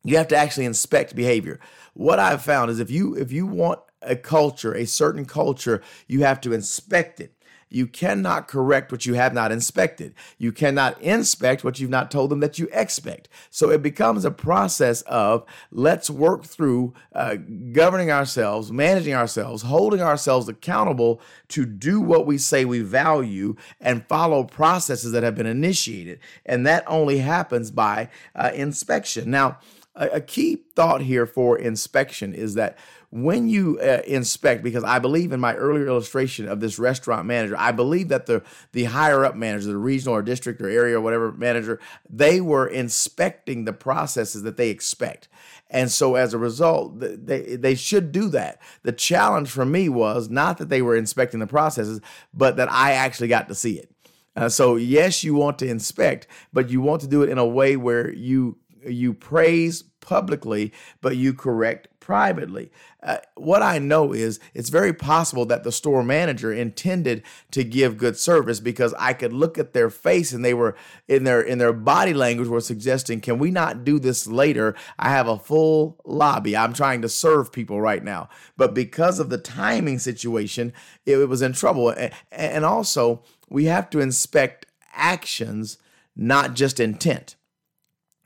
You 0.04 0.16
have 0.18 0.28
to 0.28 0.36
actually 0.36 0.66
inspect 0.66 1.16
behavior. 1.16 1.58
What 1.94 2.18
I've 2.18 2.42
found 2.42 2.70
is 2.70 2.78
if 2.78 2.90
you 2.90 3.14
if 3.14 3.32
you 3.32 3.46
want 3.46 3.80
a 4.02 4.14
culture, 4.14 4.74
a 4.74 4.86
certain 4.86 5.24
culture, 5.24 5.82
you 6.06 6.22
have 6.22 6.40
to 6.42 6.52
inspect 6.52 7.20
it. 7.20 7.34
You 7.68 7.86
cannot 7.86 8.48
correct 8.48 8.90
what 8.90 9.06
you 9.06 9.14
have 9.14 9.34
not 9.34 9.52
inspected. 9.52 10.14
You 10.38 10.52
cannot 10.52 11.00
inspect 11.00 11.64
what 11.64 11.78
you've 11.78 11.90
not 11.90 12.10
told 12.10 12.30
them 12.30 12.40
that 12.40 12.58
you 12.58 12.68
expect. 12.72 13.28
So 13.50 13.70
it 13.70 13.82
becomes 13.82 14.24
a 14.24 14.30
process 14.30 15.02
of 15.02 15.44
let's 15.70 16.08
work 16.08 16.44
through 16.44 16.94
uh, 17.12 17.36
governing 17.72 18.10
ourselves, 18.10 18.72
managing 18.72 19.14
ourselves, 19.14 19.62
holding 19.62 20.00
ourselves 20.00 20.48
accountable 20.48 21.20
to 21.48 21.66
do 21.66 22.00
what 22.00 22.26
we 22.26 22.38
say 22.38 22.64
we 22.64 22.80
value 22.80 23.56
and 23.80 24.06
follow 24.06 24.44
processes 24.44 25.12
that 25.12 25.22
have 25.22 25.34
been 25.34 25.46
initiated. 25.46 26.20
And 26.46 26.66
that 26.66 26.84
only 26.86 27.18
happens 27.18 27.70
by 27.70 28.08
uh, 28.34 28.50
inspection. 28.54 29.30
Now, 29.30 29.58
a, 29.94 30.08
a 30.08 30.20
key 30.20 30.62
thought 30.74 31.02
here 31.02 31.26
for 31.26 31.58
inspection 31.58 32.32
is 32.32 32.54
that 32.54 32.78
when 33.10 33.48
you 33.48 33.78
uh, 33.80 34.02
inspect, 34.06 34.62
because 34.62 34.84
I 34.84 34.98
believe 34.98 35.32
in 35.32 35.40
my 35.40 35.54
earlier 35.54 35.86
illustration 35.86 36.46
of 36.46 36.60
this 36.60 36.78
restaurant 36.78 37.26
manager, 37.26 37.56
I 37.58 37.72
believe 37.72 38.08
that 38.08 38.26
the 38.26 38.42
the 38.72 38.84
higher 38.84 39.24
up 39.24 39.34
manager, 39.34 39.68
the 39.68 39.78
regional 39.78 40.14
or 40.14 40.22
district 40.22 40.60
or 40.60 40.68
area 40.68 40.98
or 40.98 41.00
whatever 41.00 41.32
manager, 41.32 41.80
they 42.08 42.40
were 42.40 42.66
inspecting 42.66 43.64
the 43.64 43.72
processes 43.72 44.42
that 44.42 44.58
they 44.58 44.68
expect. 44.68 45.28
And 45.70 45.90
so 45.90 46.16
as 46.16 46.34
a 46.34 46.38
result, 46.38 46.98
they, 47.00 47.56
they 47.56 47.74
should 47.74 48.12
do 48.12 48.28
that. 48.30 48.60
The 48.82 48.92
challenge 48.92 49.50
for 49.50 49.64
me 49.64 49.88
was 49.88 50.28
not 50.28 50.58
that 50.58 50.68
they 50.68 50.82
were 50.82 50.96
inspecting 50.96 51.40
the 51.40 51.46
processes, 51.46 52.00
but 52.32 52.56
that 52.56 52.70
I 52.70 52.92
actually 52.92 53.28
got 53.28 53.48
to 53.48 53.54
see 53.54 53.78
it. 53.78 53.90
Uh, 54.36 54.48
so 54.48 54.76
yes, 54.76 55.24
you 55.24 55.34
want 55.34 55.58
to 55.58 55.68
inspect, 55.68 56.26
but 56.52 56.70
you 56.70 56.80
want 56.80 57.00
to 57.02 57.08
do 57.08 57.22
it 57.22 57.28
in 57.30 57.38
a 57.38 57.46
way 57.46 57.76
where 57.76 58.12
you 58.12 58.58
you 58.86 59.12
praise 59.14 59.82
publicly, 60.08 60.72
but 61.02 61.16
you 61.16 61.34
correct 61.34 61.86
privately. 62.00 62.72
Uh, 63.02 63.18
what 63.34 63.62
I 63.62 63.78
know 63.78 64.14
is 64.14 64.40
it's 64.54 64.70
very 64.70 64.94
possible 64.94 65.44
that 65.44 65.64
the 65.64 65.70
store 65.70 66.02
manager 66.02 66.50
intended 66.50 67.22
to 67.50 67.62
give 67.62 67.98
good 67.98 68.16
service 68.16 68.58
because 68.58 68.94
I 68.98 69.12
could 69.12 69.34
look 69.34 69.58
at 69.58 69.74
their 69.74 69.90
face 69.90 70.32
and 70.32 70.42
they 70.42 70.54
were 70.54 70.74
in 71.06 71.24
their 71.24 71.42
in 71.42 71.58
their 71.58 71.74
body 71.74 72.14
language 72.14 72.48
were 72.48 72.62
suggesting, 72.62 73.20
"Can 73.20 73.38
we 73.38 73.50
not 73.50 73.84
do 73.84 73.98
this 73.98 74.26
later? 74.26 74.74
I 74.98 75.10
have 75.10 75.28
a 75.28 75.38
full 75.38 76.00
lobby. 76.06 76.56
I'm 76.56 76.72
trying 76.72 77.02
to 77.02 77.08
serve 77.10 77.52
people 77.52 77.78
right 77.78 78.02
now." 78.02 78.30
But 78.56 78.72
because 78.72 79.18
of 79.18 79.28
the 79.28 79.36
timing 79.36 79.98
situation, 79.98 80.72
it, 81.04 81.18
it 81.18 81.28
was 81.28 81.42
in 81.42 81.52
trouble. 81.52 81.90
And, 81.90 82.10
and 82.32 82.64
also, 82.64 83.22
we 83.50 83.66
have 83.66 83.90
to 83.90 84.00
inspect 84.00 84.64
actions, 84.94 85.76
not 86.16 86.54
just 86.54 86.80
intent. 86.80 87.36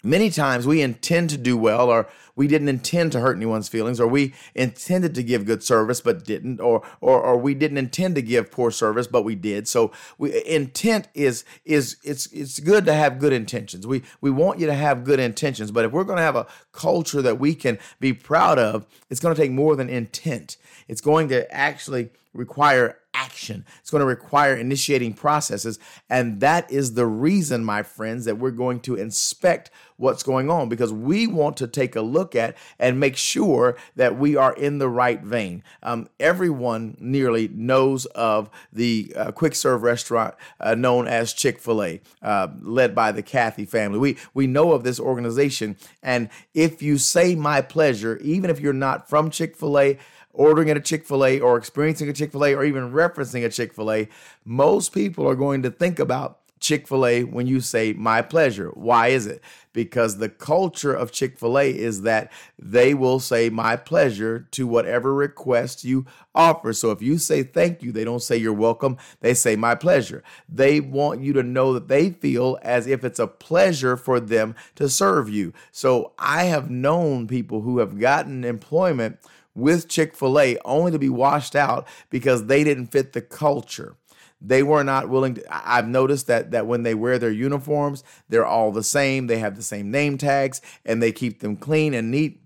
Many 0.05 0.31
times 0.31 0.67
we 0.67 0.83
intend 0.83 1.31
to 1.31 1.39
do 1.39 1.57
well, 1.57 1.89
or 1.89 2.09
we 2.35 2.49
didn't 2.49 2.69
intend 2.69 3.13
to 3.13 3.21
hurt 3.21 3.37
anyone's 3.37 3.69
feelings, 3.69 4.01
or 4.01 4.07
we 4.09 4.35
intended 4.55 5.15
to 5.15 5.23
give 5.23 5.47
good 5.47 5.63
service 5.63 6.01
but 6.01 6.25
didn't, 6.25 6.61
or 6.61 6.83
or, 7.01 7.21
or 7.21 7.37
we 7.37 7.55
didn't 7.55 7.79
intend 7.79 8.17
to 8.17 8.23
give 8.23 8.51
poor 8.51 8.73
service 8.73 9.07
but 9.07 9.23
we 9.23 9.37
did. 9.37 9.69
So 9.69 9.93
we, 10.19 10.45
intent 10.45 11.07
is 11.15 11.45
is 11.65 11.99
it's 12.03 12.27
it's 12.33 12.59
good 12.59 12.85
to 12.87 12.95
have 12.95 13.21
good 13.21 13.33
intentions. 13.33 13.87
We 13.87 14.03
we 14.21 14.31
want 14.31 14.59
you 14.59 14.67
to 14.67 14.75
have 14.75 15.05
good 15.05 15.21
intentions, 15.21 15.71
but 15.71 15.85
if 15.85 15.93
we're 15.93 16.05
going 16.05 16.17
to 16.17 16.23
have 16.23 16.37
a 16.37 16.47
culture 16.73 17.23
that 17.23 17.39
we 17.39 17.55
can 17.55 17.79
be 18.01 18.13
proud 18.13 18.59
of, 18.59 18.87
it's 19.09 19.21
going 19.21 19.35
to 19.35 19.41
take 19.41 19.53
more 19.53 19.77
than 19.77 19.89
intent. 19.89 20.57
It's 20.89 21.01
going 21.01 21.29
to 21.29 21.51
actually 21.55 22.11
require 22.35 22.99
action. 23.15 23.65
It's 23.81 23.91
going 23.91 24.01
to 24.01 24.07
require 24.07 24.57
initiating 24.57 25.15
processes. 25.15 25.79
And 26.09 26.41
that 26.41 26.71
is 26.71 26.95
the 26.95 27.07
reason, 27.07 27.65
my 27.65 27.83
friends, 27.83 28.25
that 28.25 28.39
we're 28.39 28.51
going 28.51 28.81
to 28.81 28.97
inspect 28.97 29.71
what's 30.03 30.25
going 30.25 30.51
on 30.51 30.69
because 30.69 30.93
we 30.93 31.29
want 31.29 31.57
to 31.57 31.67
take 31.67 31.95
a 31.95 32.03
look 32.03 32.35
at 32.35 32.57
and 32.79 32.99
make 32.99 33.17
sure 33.17 33.77
that 33.95 34.19
we 34.19 34.35
are 34.35 34.53
in 34.55 34.79
the 34.79 34.89
right 34.89 35.23
vein. 35.23 35.63
Um, 35.83 36.09
everyone 36.19 36.97
nearly 37.01 37.49
knows 37.49 38.07
of 38.07 38.51
the 38.73 39.13
uh, 39.17 39.31
quick 39.31 39.55
serve 39.55 39.83
restaurant 39.85 40.35
uh, 40.59 40.75
known 40.75 41.07
as 41.07 41.33
Chick 41.33 41.61
fil 41.61 41.83
A, 41.83 42.01
uh, 42.21 42.49
led 42.61 42.95
by 42.95 43.13
the 43.13 43.23
Cathy 43.23 43.65
family. 43.65 43.99
We, 43.99 44.17
we 44.35 44.49
know 44.49 44.73
of 44.73 44.83
this 44.83 44.99
organization. 44.99 45.77
And 46.03 46.29
if 46.53 46.83
you 46.83 46.99
say 46.99 47.37
my 47.37 47.61
pleasure, 47.61 48.19
even 48.19 48.51
if 48.51 48.59
you're 48.59 48.73
not 48.73 49.09
from 49.09 49.31
Chick 49.31 49.57
fil 49.57 49.79
A, 49.79 49.99
ordering 50.33 50.71
at 50.71 50.77
a 50.77 50.81
Chick 50.81 51.05
fil 51.05 51.25
A 51.25 51.39
or 51.39 51.57
experiencing 51.57 52.09
a 52.09 52.13
Chick 52.13 52.33
fil 52.33 52.45
A 52.45 52.55
or 52.55 52.65
even 52.65 52.91
referencing 52.91 53.45
a 53.45 53.49
Chick 53.49 53.73
fil 53.73 53.93
A, 53.93 54.09
most 54.45 54.93
people 54.93 55.29
are 55.29 55.37
going 55.37 55.63
to 55.63 55.71
think 55.71 55.99
about 55.99 56.41
Chick 56.63 56.87
fil 56.87 57.05
A 57.05 57.25
when 57.25 57.47
you 57.47 57.61
say 57.61 57.93
my 57.93 58.23
pleasure. 58.23 58.71
Why 58.75 59.09
is 59.09 59.27
it? 59.27 59.43
Because 59.73 60.19
the 60.19 60.29
culture 60.29 60.95
of 60.95 61.11
Chick 61.11 61.39
fil 61.39 61.59
A 61.59 61.69
is 61.69 62.03
that 62.03 62.31
they 62.57 62.95
will 62.95 63.19
say 63.19 63.51
my 63.51 63.75
pleasure 63.77 64.47
to 64.53 64.67
whatever 64.67 65.13
request 65.13 65.85
you 65.85 66.07
offer. 66.35 66.73
So 66.73 66.93
if 66.93 67.03
you 67.03 67.19
say 67.19 67.43
thank 67.43 67.83
you, 67.83 67.91
they 67.91 68.05
don't 68.05 68.23
say 68.23 68.37
you're 68.37 68.53
welcome, 68.53 68.97
they 69.21 69.35
say 69.35 69.57
my 69.57 69.75
pleasure. 69.75 70.23
They 70.49 70.79
want 70.81 71.21
you 71.21 71.33
to 71.33 71.43
know 71.43 71.73
that 71.75 71.89
they 71.89 72.11
feel 72.11 72.59
as 72.63 72.87
if 72.87 73.03
it's 73.05 73.19
a 73.19 73.27
pleasure 73.27 73.97
for 73.97 74.21
them 74.21 74.55
to 74.77 74.89
serve 74.89 75.29
you. 75.29 75.53
So 75.73 76.13
I 76.19 76.45
have 76.45 76.71
known 76.71 77.27
people 77.27 77.63
who 77.63 77.79
have 77.79 77.99
gotten 77.99 78.45
employment 78.45 79.19
with 79.55 79.89
Chick 79.89 80.15
fil 80.15 80.39
A 80.39 80.59
only 80.65 80.93
to 80.93 80.99
be 80.99 81.09
washed 81.09 81.57
out 81.57 81.87
because 82.09 82.47
they 82.47 82.65
didn't 82.65 82.87
fit 82.87 83.13
the 83.13 83.21
culture. 83.21 83.97
They 84.45 84.63
were 84.63 84.85
not 84.85 85.09
willing 85.09 85.35
to 85.35 85.45
I've 85.49 85.89
noticed 85.89 86.27
that 86.27 86.51
that 86.51 86.67
when 86.67 86.83
they 86.83 86.95
wear 86.95 87.19
their 87.19 87.31
uniforms, 87.31 88.05
they're 88.29 88.47
all 88.47 88.73
the 88.73 88.83
same. 88.83 89.27
They 89.27 89.39
have 89.39 89.57
the 89.57 89.63
same 89.63 89.91
name 89.91 90.19
tags 90.19 90.61
and 90.85 91.03
they 91.03 91.13
keep 91.13 91.41
them 91.41 91.57
clean 91.57 91.95
and 91.95 92.11
neat 92.11 92.43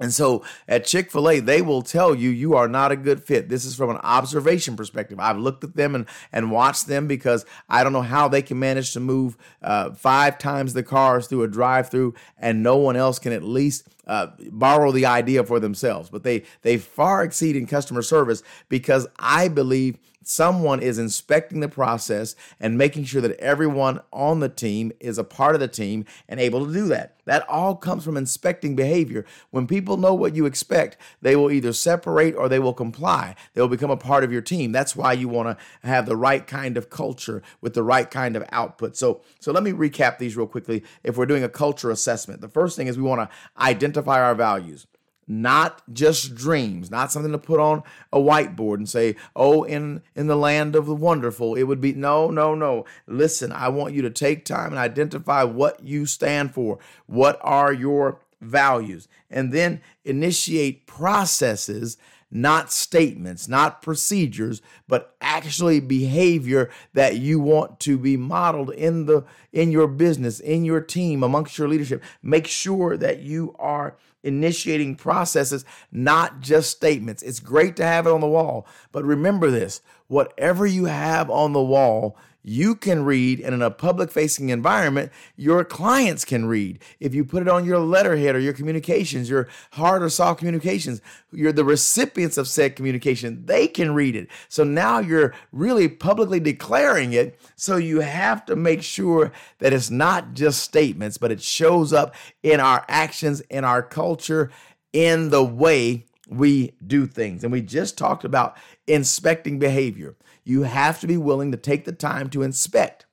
and 0.00 0.12
so 0.12 0.44
at 0.68 0.84
Chick 0.84 1.10
fil 1.10 1.28
A, 1.28 1.40
they 1.40 1.60
will 1.60 1.82
tell 1.82 2.14
you 2.14 2.30
you 2.30 2.54
are 2.54 2.68
not 2.68 2.92
a 2.92 2.96
good 2.96 3.22
fit. 3.22 3.48
This 3.48 3.64
is 3.64 3.74
from 3.74 3.90
an 3.90 3.96
observation 3.98 4.76
perspective. 4.76 5.18
I've 5.18 5.38
looked 5.38 5.64
at 5.64 5.74
them 5.74 5.94
and, 5.94 6.06
and 6.32 6.52
watched 6.52 6.86
them 6.86 7.08
because 7.08 7.44
I 7.68 7.82
don't 7.82 7.92
know 7.92 8.02
how 8.02 8.28
they 8.28 8.42
can 8.42 8.58
manage 8.58 8.92
to 8.92 9.00
move 9.00 9.36
uh, 9.60 9.92
five 9.92 10.38
times 10.38 10.72
the 10.72 10.84
cars 10.84 11.26
through 11.26 11.42
a 11.42 11.48
drive 11.48 11.90
through 11.90 12.14
and 12.38 12.62
no 12.62 12.76
one 12.76 12.96
else 12.96 13.18
can 13.18 13.32
at 13.32 13.42
least 13.42 13.88
uh, 14.06 14.28
borrow 14.52 14.92
the 14.92 15.06
idea 15.06 15.42
for 15.42 15.58
themselves. 15.58 16.10
But 16.10 16.22
they, 16.22 16.44
they 16.62 16.78
far 16.78 17.24
exceed 17.24 17.56
in 17.56 17.66
customer 17.66 18.02
service 18.02 18.42
because 18.68 19.06
I 19.18 19.48
believe 19.48 19.98
someone 20.28 20.80
is 20.80 20.98
inspecting 20.98 21.60
the 21.60 21.68
process 21.68 22.36
and 22.60 22.76
making 22.76 23.02
sure 23.04 23.22
that 23.22 23.38
everyone 23.40 23.98
on 24.12 24.40
the 24.40 24.48
team 24.48 24.92
is 25.00 25.16
a 25.16 25.24
part 25.24 25.54
of 25.54 25.60
the 25.60 25.68
team 25.68 26.04
and 26.28 26.38
able 26.38 26.66
to 26.66 26.72
do 26.72 26.86
that. 26.86 27.16
That 27.24 27.48
all 27.48 27.74
comes 27.74 28.04
from 28.04 28.16
inspecting 28.16 28.76
behavior. 28.76 29.24
When 29.50 29.66
people 29.66 29.96
know 29.96 30.12
what 30.12 30.34
you 30.34 30.44
expect, 30.44 30.98
they 31.22 31.34
will 31.34 31.50
either 31.50 31.72
separate 31.72 32.34
or 32.34 32.48
they 32.48 32.58
will 32.58 32.74
comply. 32.74 33.36
They 33.54 33.62
will 33.62 33.68
become 33.68 33.90
a 33.90 33.96
part 33.96 34.22
of 34.22 34.30
your 34.30 34.42
team. 34.42 34.70
That's 34.70 34.94
why 34.94 35.14
you 35.14 35.28
want 35.28 35.58
to 35.58 35.88
have 35.88 36.04
the 36.04 36.16
right 36.16 36.46
kind 36.46 36.76
of 36.76 36.90
culture 36.90 37.42
with 37.62 37.72
the 37.72 37.82
right 37.82 38.10
kind 38.10 38.36
of 38.36 38.44
output. 38.52 38.96
So, 38.96 39.22
so 39.40 39.50
let 39.50 39.62
me 39.62 39.72
recap 39.72 40.18
these 40.18 40.36
real 40.36 40.46
quickly. 40.46 40.84
If 41.02 41.16
we're 41.16 41.26
doing 41.26 41.44
a 41.44 41.48
culture 41.48 41.90
assessment, 41.90 42.42
the 42.42 42.48
first 42.48 42.76
thing 42.76 42.86
is 42.86 42.98
we 42.98 43.04
want 43.04 43.28
to 43.28 43.62
identify 43.62 44.20
our 44.22 44.34
values 44.34 44.86
not 45.28 45.82
just 45.92 46.34
dreams, 46.34 46.90
not 46.90 47.12
something 47.12 47.32
to 47.32 47.38
put 47.38 47.60
on 47.60 47.82
a 48.12 48.18
whiteboard 48.18 48.76
and 48.76 48.88
say, 48.88 49.14
"Oh, 49.36 49.62
in 49.62 50.02
in 50.16 50.26
the 50.26 50.36
land 50.36 50.74
of 50.74 50.86
the 50.86 50.94
wonderful, 50.94 51.54
it 51.54 51.64
would 51.64 51.80
be." 51.80 51.92
No, 51.92 52.30
no, 52.30 52.54
no. 52.54 52.86
Listen, 53.06 53.52
I 53.52 53.68
want 53.68 53.94
you 53.94 54.02
to 54.02 54.10
take 54.10 54.44
time 54.44 54.70
and 54.70 54.78
identify 54.78 55.44
what 55.44 55.84
you 55.84 56.06
stand 56.06 56.54
for. 56.54 56.78
What 57.06 57.38
are 57.42 57.72
your 57.72 58.20
values? 58.40 59.08
And 59.30 59.52
then 59.52 59.82
initiate 60.04 60.86
processes, 60.86 61.98
not 62.30 62.72
statements, 62.72 63.48
not 63.48 63.82
procedures, 63.82 64.62
but 64.86 65.14
actually 65.20 65.80
behavior 65.80 66.70
that 66.94 67.16
you 67.16 67.40
want 67.40 67.80
to 67.80 67.98
be 67.98 68.16
modeled 68.16 68.70
in 68.70 69.06
the 69.06 69.24
in 69.52 69.70
your 69.72 69.88
business, 69.88 70.40
in 70.40 70.64
your 70.64 70.80
team, 70.80 71.22
amongst 71.22 71.58
your 71.58 71.68
leadership. 71.68 72.02
Make 72.22 72.46
sure 72.46 72.96
that 72.96 73.20
you 73.20 73.54
are 73.58 73.96
initiating 74.22 74.96
processes, 74.96 75.64
not 75.92 76.40
just 76.40 76.70
statements. 76.70 77.22
It's 77.22 77.40
great 77.40 77.76
to 77.76 77.84
have 77.84 78.06
it 78.06 78.12
on 78.12 78.20
the 78.20 78.26
wall, 78.26 78.66
but 78.92 79.04
remember 79.04 79.50
this 79.50 79.80
whatever 80.08 80.66
you 80.66 80.86
have 80.86 81.30
on 81.30 81.52
the 81.52 81.62
wall, 81.62 82.16
you 82.48 82.74
can 82.74 83.04
read, 83.04 83.40
and 83.40 83.54
in 83.54 83.62
a 83.62 83.70
public 83.70 84.10
facing 84.10 84.48
environment, 84.48 85.12
your 85.36 85.64
clients 85.64 86.24
can 86.24 86.46
read. 86.46 86.78
If 86.98 87.14
you 87.14 87.24
put 87.24 87.42
it 87.42 87.48
on 87.48 87.64
your 87.64 87.78
letterhead 87.78 88.34
or 88.34 88.40
your 88.40 88.52
communications, 88.52 89.28
your 89.28 89.48
hard 89.72 90.02
or 90.02 90.08
soft 90.08 90.38
communications, 90.38 91.00
you're 91.30 91.52
the 91.52 91.64
recipients 91.64 92.38
of 92.38 92.48
said 92.48 92.74
communication, 92.74 93.44
they 93.46 93.68
can 93.68 93.94
read 93.94 94.16
it. 94.16 94.28
So 94.48 94.64
now 94.64 94.98
you're 94.98 95.34
really 95.52 95.88
publicly 95.88 96.40
declaring 96.40 97.12
it. 97.12 97.38
So 97.54 97.76
you 97.76 98.00
have 98.00 98.46
to 98.46 98.56
make 98.56 98.82
sure 98.82 99.30
that 99.58 99.72
it's 99.72 99.90
not 99.90 100.32
just 100.32 100.62
statements, 100.62 101.18
but 101.18 101.30
it 101.30 101.42
shows 101.42 101.92
up 101.92 102.14
in 102.42 102.60
our 102.60 102.84
actions, 102.88 103.42
in 103.42 103.64
our 103.64 103.82
culture, 103.82 104.50
in 104.92 105.28
the 105.28 105.44
way 105.44 106.06
we 106.28 106.74
do 106.86 107.06
things. 107.06 107.42
And 107.42 107.52
we 107.52 107.62
just 107.62 107.98
talked 107.98 108.24
about 108.24 108.56
inspecting 108.86 109.58
behavior 109.58 110.14
you 110.48 110.62
have 110.62 110.98
to 110.98 111.06
be 111.06 111.18
willing 111.18 111.52
to 111.52 111.58
take 111.58 111.84
the 111.84 111.92
time 111.92 112.30
to 112.30 112.42
inspect. 112.42 113.04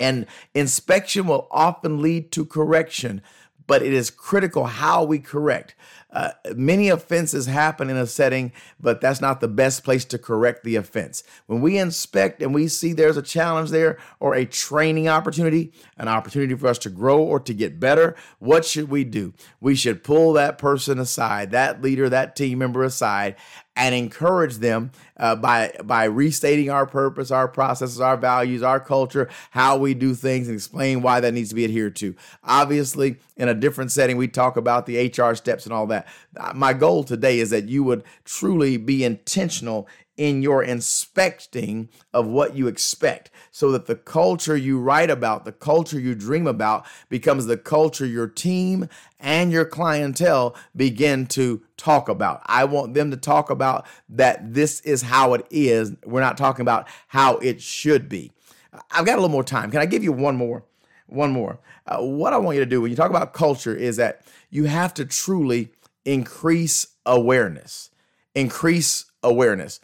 And 0.00 0.24
inspection 0.54 1.26
will 1.26 1.48
often 1.50 2.00
lead 2.00 2.32
to 2.32 2.46
correction, 2.46 3.20
but 3.66 3.82
it 3.82 3.92
is 3.92 4.10
critical 4.10 4.66
how 4.66 5.04
we 5.04 5.18
correct. 5.18 5.74
Uh, 6.10 6.30
many 6.54 6.88
offenses 6.88 7.44
happen 7.44 7.90
in 7.90 7.96
a 7.96 8.06
setting, 8.06 8.50
but 8.80 9.00
that's 9.02 9.20
not 9.20 9.40
the 9.40 9.48
best 9.48 9.84
place 9.84 10.04
to 10.04 10.18
correct 10.18 10.64
the 10.64 10.76
offense. 10.76 11.22
When 11.46 11.60
we 11.60 11.76
inspect 11.76 12.40
and 12.40 12.54
we 12.54 12.68
see 12.68 12.92
there's 12.92 13.18
a 13.18 13.22
challenge 13.22 13.70
there 13.70 13.98
or 14.18 14.34
a 14.34 14.46
training 14.46 15.08
opportunity, 15.08 15.72
an 15.98 16.08
opportunity 16.08 16.54
for 16.54 16.68
us 16.68 16.78
to 16.78 16.90
grow 16.90 17.18
or 17.18 17.38
to 17.40 17.52
get 17.52 17.78
better, 17.78 18.16
what 18.38 18.64
should 18.64 18.88
we 18.88 19.04
do? 19.04 19.34
We 19.60 19.74
should 19.74 20.02
pull 20.02 20.32
that 20.34 20.56
person 20.56 20.98
aside, 20.98 21.50
that 21.50 21.82
leader, 21.82 22.08
that 22.08 22.34
team 22.34 22.58
member 22.58 22.82
aside, 22.82 23.36
and 23.76 23.94
encourage 23.94 24.56
them 24.56 24.90
uh, 25.18 25.36
by 25.36 25.72
by 25.84 26.04
restating 26.04 26.70
our 26.70 26.86
purpose, 26.86 27.30
our 27.30 27.46
processes, 27.46 28.00
our 28.00 28.16
values, 28.16 28.62
our 28.62 28.80
culture, 28.80 29.28
how 29.50 29.76
we 29.76 29.94
do 29.94 30.14
things, 30.14 30.48
and 30.48 30.56
explain 30.56 31.02
why 31.02 31.20
that 31.20 31.34
needs 31.34 31.50
to 31.50 31.54
be 31.54 31.64
adhered 31.64 31.94
to. 31.96 32.14
Obviously, 32.42 33.16
in 33.36 33.48
a 33.48 33.54
different 33.54 33.92
setting, 33.92 34.16
we 34.16 34.28
talk 34.28 34.56
about 34.56 34.86
the 34.86 35.06
HR 35.06 35.34
steps 35.34 35.64
and 35.64 35.72
all 35.72 35.86
that. 35.86 36.08
My 36.54 36.72
goal 36.72 37.04
today 37.04 37.38
is 37.38 37.50
that 37.50 37.68
you 37.68 37.84
would 37.84 38.02
truly 38.24 38.78
be 38.78 39.04
intentional 39.04 39.86
in 40.16 40.42
your 40.42 40.62
inspecting 40.62 41.88
of 42.12 42.26
what 42.26 42.56
you 42.56 42.66
expect 42.68 43.30
so 43.50 43.70
that 43.72 43.86
the 43.86 43.94
culture 43.94 44.56
you 44.56 44.78
write 44.78 45.10
about, 45.10 45.44
the 45.44 45.52
culture 45.52 46.00
you 46.00 46.14
dream 46.14 46.46
about, 46.46 46.86
becomes 47.08 47.46
the 47.46 47.56
culture 47.56 48.06
your 48.06 48.26
team 48.26 48.88
and 49.20 49.52
your 49.52 49.64
clientele 49.64 50.56
begin 50.74 51.26
to 51.26 51.62
talk 51.76 52.08
about. 52.08 52.40
I 52.46 52.64
want 52.64 52.94
them 52.94 53.10
to 53.10 53.16
talk 53.16 53.50
about 53.50 53.86
that 54.08 54.54
this 54.54 54.80
is 54.80 55.02
how 55.02 55.34
it 55.34 55.46
is. 55.50 55.92
We're 56.04 56.20
not 56.20 56.38
talking 56.38 56.62
about 56.62 56.88
how 57.08 57.36
it 57.38 57.60
should 57.60 58.08
be. 58.08 58.32
I've 58.90 59.06
got 59.06 59.14
a 59.14 59.20
little 59.20 59.28
more 59.28 59.44
time. 59.44 59.70
Can 59.70 59.80
I 59.80 59.86
give 59.86 60.04
you 60.04 60.12
one 60.12 60.36
more? 60.36 60.64
One 61.06 61.30
more. 61.32 61.60
Uh, 61.86 61.98
what 61.98 62.32
I 62.32 62.38
want 62.38 62.56
you 62.56 62.64
to 62.64 62.68
do 62.68 62.80
when 62.80 62.90
you 62.90 62.96
talk 62.96 63.10
about 63.10 63.32
culture 63.32 63.74
is 63.74 63.96
that 63.96 64.22
you 64.50 64.64
have 64.64 64.92
to 64.94 65.04
truly 65.04 65.70
increase 66.04 66.88
awareness. 67.04 67.90
Increase 68.34 69.06
awareness 69.22 69.80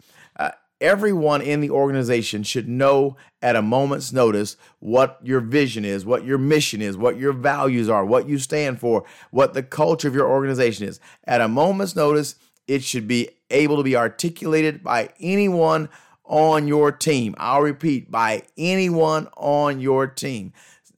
everyone 0.83 1.41
in 1.41 1.61
the 1.61 1.69
organization 1.69 2.43
should 2.43 2.67
know 2.67 3.15
at 3.41 3.55
a 3.55 3.61
moment's 3.61 4.11
notice 4.11 4.57
what 4.79 5.17
your 5.23 5.39
vision 5.39 5.85
is, 5.85 6.05
what 6.05 6.25
your 6.25 6.37
mission 6.37 6.81
is, 6.81 6.97
what 6.97 7.17
your 7.17 7.31
values 7.31 7.89
are, 7.89 8.05
what 8.05 8.27
you 8.27 8.37
stand 8.37 8.79
for, 8.79 9.05
what 9.31 9.53
the 9.53 9.63
culture 9.63 10.09
of 10.09 10.13
your 10.13 10.29
organization 10.29 10.87
is. 10.87 10.99
At 11.23 11.41
a 11.41 11.47
moment's 11.47 11.95
notice, 11.95 12.35
it 12.67 12.83
should 12.83 13.07
be 13.07 13.29
able 13.49 13.77
to 13.77 13.83
be 13.83 13.95
articulated 13.95 14.83
by 14.83 15.09
anyone 15.19 15.87
on 16.25 16.67
your 16.67 16.91
team. 16.91 17.33
I'll 17.37 17.61
repeat, 17.61 18.11
by 18.11 18.43
anyone 18.57 19.29
on 19.37 19.79
your 19.79 20.05
team. 20.07 20.51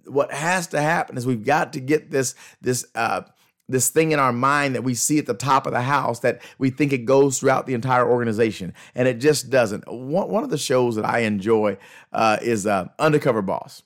What 0.06 0.32
has 0.32 0.68
to 0.68 0.82
happen 0.82 1.18
is 1.18 1.28
we've 1.28 1.46
got 1.46 1.74
to 1.74 1.80
get 1.80 2.12
this 2.12 2.36
this 2.62 2.86
uh, 2.96 3.22
this 3.68 3.90
thing 3.90 4.12
in 4.12 4.20
our 4.20 4.34
mind 4.34 4.76
that 4.76 4.84
we 4.84 4.94
see 4.94 5.18
at 5.18 5.26
the 5.26 5.34
top 5.34 5.66
of 5.66 5.74
the 5.74 5.82
house 5.82 6.20
that 6.20 6.42
we 6.58 6.70
think 6.70 6.94
it 6.94 7.06
goes 7.06 7.40
throughout 7.40 7.66
the 7.66 7.74
entire 7.74 8.08
organization 8.10 8.74
and 8.94 9.08
it 9.08 9.20
just 9.20 9.50
doesn't. 9.50 9.84
One, 9.88 10.30
one 10.30 10.44
of 10.44 10.50
the 10.50 10.58
shows 10.58 10.96
that 10.96 11.06
i 11.06 11.20
enjoy 11.20 11.78
uh, 12.14 12.38
is 12.42 12.68
uh, 12.68 12.88
undercover 13.00 13.42
boss 13.42 13.84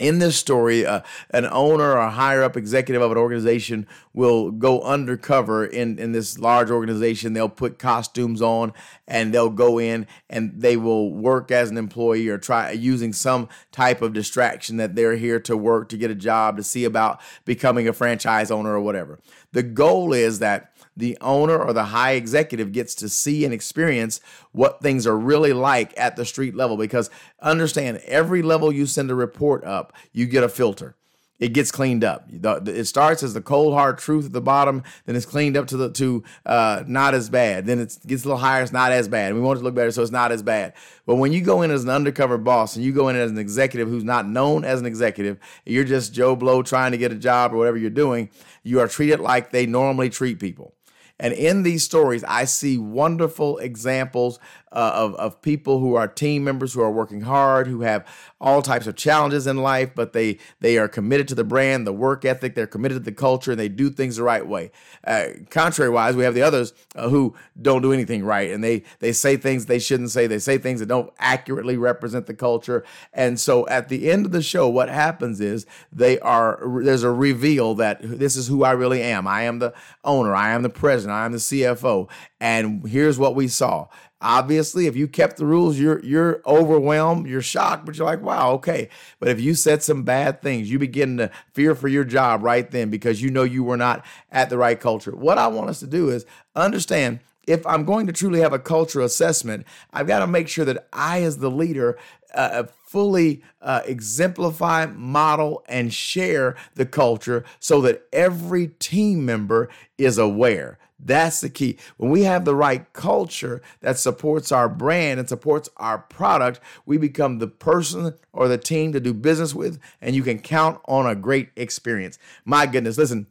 in 0.00 0.18
this 0.18 0.36
story, 0.36 0.84
uh, 0.84 1.02
an 1.30 1.46
owner 1.46 1.92
or 1.92 2.08
higher 2.08 2.42
up 2.42 2.56
executive 2.56 3.02
of 3.02 3.12
an 3.12 3.18
organization 3.18 3.86
will 4.14 4.50
go 4.50 4.80
undercover 4.80 5.64
in, 5.64 5.98
in 5.98 6.12
this 6.12 6.38
large 6.38 6.70
organization. 6.70 7.34
They'll 7.34 7.48
put 7.48 7.78
costumes 7.78 8.40
on 8.40 8.72
and 9.06 9.32
they'll 9.32 9.50
go 9.50 9.78
in 9.78 10.06
and 10.28 10.52
they 10.56 10.76
will 10.76 11.12
work 11.12 11.50
as 11.50 11.70
an 11.70 11.76
employee 11.76 12.28
or 12.28 12.38
try 12.38 12.70
using 12.72 13.12
some 13.12 13.48
type 13.70 14.00
of 14.00 14.14
distraction 14.14 14.78
that 14.78 14.96
they're 14.96 15.16
here 15.16 15.38
to 15.40 15.56
work, 15.56 15.90
to 15.90 15.98
get 15.98 16.10
a 16.10 16.14
job, 16.14 16.56
to 16.56 16.62
see 16.62 16.84
about 16.84 17.20
becoming 17.44 17.86
a 17.86 17.92
franchise 17.92 18.50
owner 18.50 18.72
or 18.72 18.80
whatever. 18.80 19.20
The 19.52 19.62
goal 19.62 20.12
is 20.12 20.38
that 20.38 20.72
the 20.96 21.16
owner 21.20 21.58
or 21.58 21.72
the 21.72 21.84
high 21.84 22.12
executive 22.12 22.72
gets 22.72 22.94
to 22.96 23.08
see 23.08 23.44
and 23.44 23.54
experience 23.54 24.20
what 24.52 24.82
things 24.82 25.06
are 25.06 25.18
really 25.18 25.52
like 25.52 25.92
at 25.98 26.16
the 26.16 26.24
street 26.24 26.54
level. 26.54 26.76
Because 26.76 27.10
understand, 27.40 27.98
every 28.06 28.42
level 28.42 28.72
you 28.72 28.86
send 28.86 29.10
a 29.10 29.14
report 29.14 29.64
up, 29.64 29.92
you 30.12 30.26
get 30.26 30.44
a 30.44 30.48
filter. 30.48 30.96
It 31.40 31.54
gets 31.54 31.72
cleaned 31.72 32.04
up. 32.04 32.26
It 32.30 32.84
starts 32.84 33.22
as 33.22 33.32
the 33.32 33.40
cold 33.40 33.72
hard 33.72 33.96
truth 33.96 34.26
at 34.26 34.32
the 34.32 34.42
bottom, 34.42 34.82
then 35.06 35.16
it's 35.16 35.24
cleaned 35.24 35.56
up 35.56 35.66
to 35.68 35.76
the 35.78 35.90
to 35.92 36.22
uh, 36.44 36.84
not 36.86 37.14
as 37.14 37.30
bad. 37.30 37.64
Then 37.64 37.80
it 37.80 37.96
gets 38.06 38.24
a 38.24 38.28
little 38.28 38.36
higher, 38.38 38.62
it's 38.62 38.72
not 38.72 38.92
as 38.92 39.08
bad. 39.08 39.32
We 39.32 39.40
want 39.40 39.56
it 39.56 39.60
to 39.60 39.64
look 39.64 39.74
better, 39.74 39.90
so 39.90 40.02
it's 40.02 40.10
not 40.12 40.32
as 40.32 40.42
bad. 40.42 40.74
But 41.06 41.16
when 41.16 41.32
you 41.32 41.40
go 41.40 41.62
in 41.62 41.70
as 41.70 41.82
an 41.82 41.88
undercover 41.88 42.36
boss 42.36 42.76
and 42.76 42.84
you 42.84 42.92
go 42.92 43.08
in 43.08 43.16
as 43.16 43.30
an 43.30 43.38
executive 43.38 43.88
who's 43.88 44.04
not 44.04 44.28
known 44.28 44.64
as 44.64 44.80
an 44.80 44.86
executive, 44.86 45.38
you're 45.64 45.84
just 45.84 46.12
Joe 46.12 46.36
Blow 46.36 46.62
trying 46.62 46.92
to 46.92 46.98
get 46.98 47.10
a 47.10 47.16
job 47.16 47.54
or 47.54 47.56
whatever 47.56 47.78
you're 47.78 47.88
doing, 47.88 48.28
you 48.62 48.78
are 48.80 48.88
treated 48.88 49.18
like 49.18 49.50
they 49.50 49.64
normally 49.64 50.10
treat 50.10 50.38
people. 50.40 50.74
And 51.20 51.34
in 51.34 51.62
these 51.64 51.84
stories, 51.84 52.24
I 52.24 52.46
see 52.46 52.78
wonderful 52.78 53.58
examples 53.58 54.38
uh, 54.72 54.92
of, 54.94 55.14
of 55.16 55.42
people 55.42 55.80
who 55.80 55.94
are 55.94 56.06
team 56.06 56.44
members 56.44 56.72
who 56.72 56.80
are 56.80 56.90
working 56.90 57.22
hard, 57.22 57.66
who 57.66 57.82
have 57.82 58.06
all 58.40 58.62
types 58.62 58.86
of 58.86 58.96
challenges 58.96 59.46
in 59.46 59.58
life, 59.58 59.90
but 59.94 60.12
they 60.12 60.38
they 60.60 60.78
are 60.78 60.88
committed 60.88 61.28
to 61.28 61.34
the 61.34 61.44
brand, 61.44 61.86
the 61.86 61.92
work 61.92 62.24
ethic. 62.24 62.54
They're 62.54 62.66
committed 62.66 62.96
to 62.96 63.04
the 63.04 63.12
culture, 63.12 63.50
and 63.50 63.60
they 63.60 63.68
do 63.68 63.90
things 63.90 64.16
the 64.16 64.22
right 64.22 64.46
way. 64.46 64.70
Uh, 65.04 65.26
contrary 65.50 65.90
wise, 65.90 66.16
we 66.16 66.24
have 66.24 66.34
the 66.34 66.42
others 66.42 66.72
uh, 66.94 67.08
who 67.08 67.34
don't 67.60 67.82
do 67.82 67.92
anything 67.92 68.24
right, 68.24 68.50
and 68.50 68.62
they 68.62 68.84
they 69.00 69.12
say 69.12 69.36
things 69.36 69.66
they 69.66 69.78
shouldn't 69.78 70.10
say. 70.10 70.26
They 70.26 70.38
say 70.38 70.58
things 70.58 70.80
that 70.80 70.86
don't 70.86 71.12
accurately 71.18 71.76
represent 71.76 72.26
the 72.26 72.34
culture. 72.34 72.84
And 73.12 73.38
so, 73.38 73.66
at 73.68 73.88
the 73.88 74.10
end 74.10 74.24
of 74.24 74.32
the 74.32 74.42
show, 74.42 74.68
what 74.68 74.88
happens 74.88 75.40
is 75.40 75.66
they 75.92 76.18
are 76.20 76.60
there's 76.82 77.02
a 77.02 77.10
reveal 77.10 77.74
that 77.74 77.98
this 78.02 78.36
is 78.36 78.48
who 78.48 78.64
I 78.64 78.72
really 78.72 79.02
am. 79.02 79.26
I 79.26 79.42
am 79.42 79.58
the 79.58 79.74
owner. 80.04 80.34
I 80.34 80.50
am 80.50 80.62
the 80.62 80.70
president. 80.70 81.16
I 81.16 81.26
am 81.26 81.32
the 81.32 81.38
CFO. 81.38 82.08
And 82.40 82.86
here's 82.88 83.18
what 83.18 83.34
we 83.34 83.48
saw 83.48 83.88
obviously 84.20 84.86
if 84.86 84.96
you 84.96 85.08
kept 85.08 85.36
the 85.36 85.46
rules 85.46 85.78
you're 85.78 86.00
you're 86.04 86.42
overwhelmed 86.46 87.26
you're 87.26 87.40
shocked 87.40 87.86
but 87.86 87.96
you're 87.96 88.06
like 88.06 88.20
wow 88.20 88.52
okay 88.52 88.88
but 89.18 89.28
if 89.28 89.40
you 89.40 89.54
said 89.54 89.82
some 89.82 90.02
bad 90.02 90.42
things 90.42 90.70
you 90.70 90.78
begin 90.78 91.16
to 91.16 91.30
fear 91.52 91.74
for 91.74 91.88
your 91.88 92.04
job 92.04 92.42
right 92.42 92.70
then 92.70 92.90
because 92.90 93.22
you 93.22 93.30
know 93.30 93.42
you 93.42 93.64
were 93.64 93.76
not 93.76 94.04
at 94.30 94.50
the 94.50 94.58
right 94.58 94.80
culture 94.80 95.14
what 95.14 95.38
i 95.38 95.46
want 95.46 95.70
us 95.70 95.80
to 95.80 95.86
do 95.86 96.10
is 96.10 96.26
understand 96.54 97.20
if 97.46 97.66
i'm 97.66 97.84
going 97.84 98.06
to 98.06 98.12
truly 98.12 98.40
have 98.40 98.52
a 98.52 98.58
culture 98.58 99.00
assessment 99.00 99.66
i've 99.92 100.06
got 100.06 100.20
to 100.20 100.26
make 100.26 100.48
sure 100.48 100.64
that 100.64 100.86
i 100.92 101.22
as 101.22 101.38
the 101.38 101.50
leader 101.50 101.96
uh, 102.34 102.64
fully 102.90 103.42
uh, 103.62 103.82
exemplify, 103.86 104.86
model, 104.86 105.64
and 105.68 105.92
share 105.94 106.56
the 106.74 106.86
culture 106.86 107.44
so 107.60 107.80
that 107.80 108.04
every 108.12 108.66
team 108.66 109.24
member 109.24 109.68
is 109.96 110.18
aware. 110.18 110.78
That's 111.02 111.40
the 111.40 111.50
key. 111.50 111.78
When 111.96 112.10
we 112.10 112.22
have 112.24 112.44
the 112.44 112.54
right 112.54 112.92
culture 112.92 113.62
that 113.80 113.98
supports 113.98 114.52
our 114.52 114.68
brand 114.68 115.18
and 115.18 115.28
supports 115.28 115.68
our 115.76 115.98
product, 115.98 116.60
we 116.84 116.98
become 116.98 117.38
the 117.38 117.48
person 117.48 118.14
or 118.32 118.48
the 118.48 118.58
team 118.58 118.92
to 118.92 119.00
do 119.00 119.14
business 119.14 119.54
with, 119.54 119.78
and 120.00 120.14
you 120.14 120.22
can 120.22 120.38
count 120.38 120.80
on 120.86 121.06
a 121.06 121.14
great 121.14 121.50
experience. 121.56 122.18
My 122.44 122.66
goodness, 122.66 122.98
listen, 122.98 123.26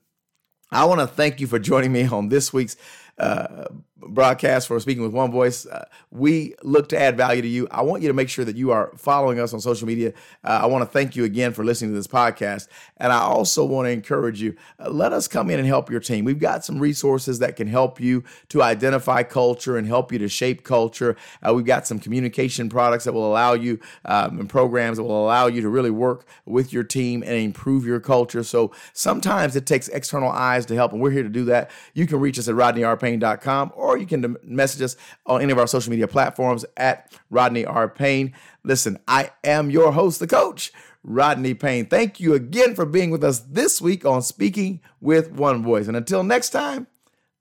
I 0.71 0.85
want 0.85 0.99
to 0.99 1.07
thank 1.07 1.39
you 1.39 1.47
for 1.47 1.59
joining 1.59 1.91
me 1.91 2.05
on 2.05 2.29
this 2.29 2.53
week's 2.53 2.75
uh, 3.17 3.65
broadcast 4.07 4.67
for 4.67 4.79
Speaking 4.79 5.03
with 5.03 5.11
One 5.11 5.31
Voice. 5.31 5.65
Uh, 5.65 5.85
we 6.11 6.55
look 6.63 6.89
to 6.89 6.99
add 6.99 7.17
value 7.17 7.41
to 7.41 7.47
you. 7.47 7.67
I 7.71 7.81
want 7.81 8.01
you 8.01 8.07
to 8.07 8.13
make 8.13 8.29
sure 8.29 8.45
that 8.45 8.55
you 8.55 8.71
are 8.71 8.91
following 8.97 9.39
us 9.39 9.53
on 9.53 9.59
social 9.59 9.87
media. 9.87 10.13
Uh, 10.43 10.59
I 10.63 10.65
want 10.67 10.81
to 10.81 10.85
thank 10.85 11.15
you 11.15 11.23
again 11.23 11.53
for 11.53 11.63
listening 11.63 11.91
to 11.91 11.95
this 11.95 12.07
podcast. 12.07 12.67
And 12.97 13.11
I 13.11 13.19
also 13.19 13.65
want 13.65 13.87
to 13.87 13.91
encourage 13.91 14.41
you 14.41 14.55
uh, 14.79 14.89
let 14.89 15.13
us 15.13 15.27
come 15.27 15.49
in 15.49 15.59
and 15.59 15.67
help 15.67 15.89
your 15.89 15.99
team. 15.99 16.25
We've 16.25 16.39
got 16.39 16.65
some 16.65 16.79
resources 16.79 17.39
that 17.39 17.55
can 17.55 17.67
help 17.67 17.99
you 17.99 18.23
to 18.49 18.61
identify 18.63 19.23
culture 19.23 19.77
and 19.77 19.85
help 19.87 20.11
you 20.11 20.19
to 20.19 20.29
shape 20.29 20.63
culture. 20.63 21.15
Uh, 21.45 21.53
we've 21.53 21.65
got 21.65 21.87
some 21.87 21.99
communication 21.99 22.69
products 22.69 23.03
that 23.03 23.13
will 23.13 23.29
allow 23.29 23.53
you 23.53 23.79
um, 24.05 24.39
and 24.39 24.49
programs 24.49 24.97
that 24.97 25.03
will 25.03 25.23
allow 25.23 25.47
you 25.47 25.61
to 25.61 25.69
really 25.69 25.91
work 25.91 26.25
with 26.45 26.73
your 26.73 26.83
team 26.83 27.23
and 27.23 27.33
improve 27.33 27.85
your 27.85 27.99
culture. 27.99 28.43
So 28.43 28.71
sometimes 28.93 29.55
it 29.55 29.65
takes 29.65 29.87
external 29.89 30.29
eyes 30.29 30.65
to 30.67 30.75
help, 30.75 30.93
and 30.93 31.01
we're 31.01 31.11
here 31.11 31.23
to 31.23 31.29
do 31.29 31.45
that. 31.45 31.69
You 31.93 32.07
can 32.07 32.19
reach 32.19 32.39
us 32.39 32.47
at 32.47 32.55
rodneyrpayne.com 32.55 33.73
or 33.75 33.88
or 33.89 33.97
you 33.97 34.05
can 34.05 34.37
message 34.43 34.81
us 34.83 34.95
on 35.25 35.41
any 35.41 35.51
of 35.51 35.57
our 35.57 35.67
social 35.67 35.89
media 35.89 36.07
platforms 36.07 36.63
at 36.77 37.11
Rodney 37.31 37.65
R. 37.65 37.89
Payne. 37.89 38.33
Listen, 38.63 38.99
I 39.07 39.31
am 39.43 39.71
your 39.71 39.91
host, 39.91 40.19
the 40.19 40.27
coach, 40.27 40.71
Rodney 41.03 41.55
Payne. 41.55 41.87
Thank 41.87 42.19
you 42.19 42.35
again 42.35 42.75
for 42.75 42.85
being 42.85 43.09
with 43.09 43.23
us 43.23 43.39
this 43.39 43.81
week 43.81 44.05
on 44.05 44.21
Speaking 44.21 44.79
with 45.01 45.31
One 45.31 45.63
Voice. 45.63 45.87
And 45.87 45.97
until 45.97 46.23
next 46.23 46.51
time, 46.51 46.85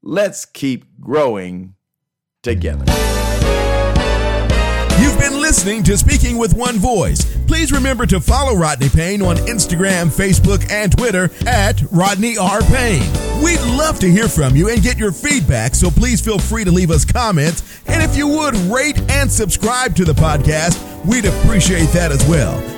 let's 0.02 0.46
keep 0.46 0.86
growing 1.00 1.74
together. 2.42 2.84
You've 4.98 5.18
been 5.18 5.37
listening 5.48 5.82
to 5.82 5.96
Speaking 5.96 6.36
with 6.36 6.52
One 6.52 6.76
Voice. 6.76 7.24
Please 7.46 7.72
remember 7.72 8.04
to 8.04 8.20
follow 8.20 8.54
Rodney 8.54 8.90
Payne 8.90 9.22
on 9.22 9.36
Instagram, 9.36 10.08
Facebook, 10.08 10.70
and 10.70 10.94
Twitter 10.94 11.30
at 11.46 11.80
Rodney 11.90 12.36
R. 12.36 12.60
Payne. 12.60 13.10
We'd 13.42 13.58
love 13.78 13.98
to 14.00 14.10
hear 14.10 14.28
from 14.28 14.54
you 14.54 14.68
and 14.68 14.82
get 14.82 14.98
your 14.98 15.10
feedback, 15.10 15.74
so 15.74 15.88
please 15.88 16.20
feel 16.20 16.38
free 16.38 16.64
to 16.64 16.70
leave 16.70 16.90
us 16.90 17.06
comments. 17.06 17.80
And 17.86 18.02
if 18.02 18.14
you 18.14 18.28
would 18.28 18.56
rate 18.56 19.00
and 19.10 19.32
subscribe 19.32 19.96
to 19.96 20.04
the 20.04 20.12
podcast, 20.12 20.76
we'd 21.06 21.24
appreciate 21.24 21.88
that 21.92 22.12
as 22.12 22.22
well. 22.28 22.77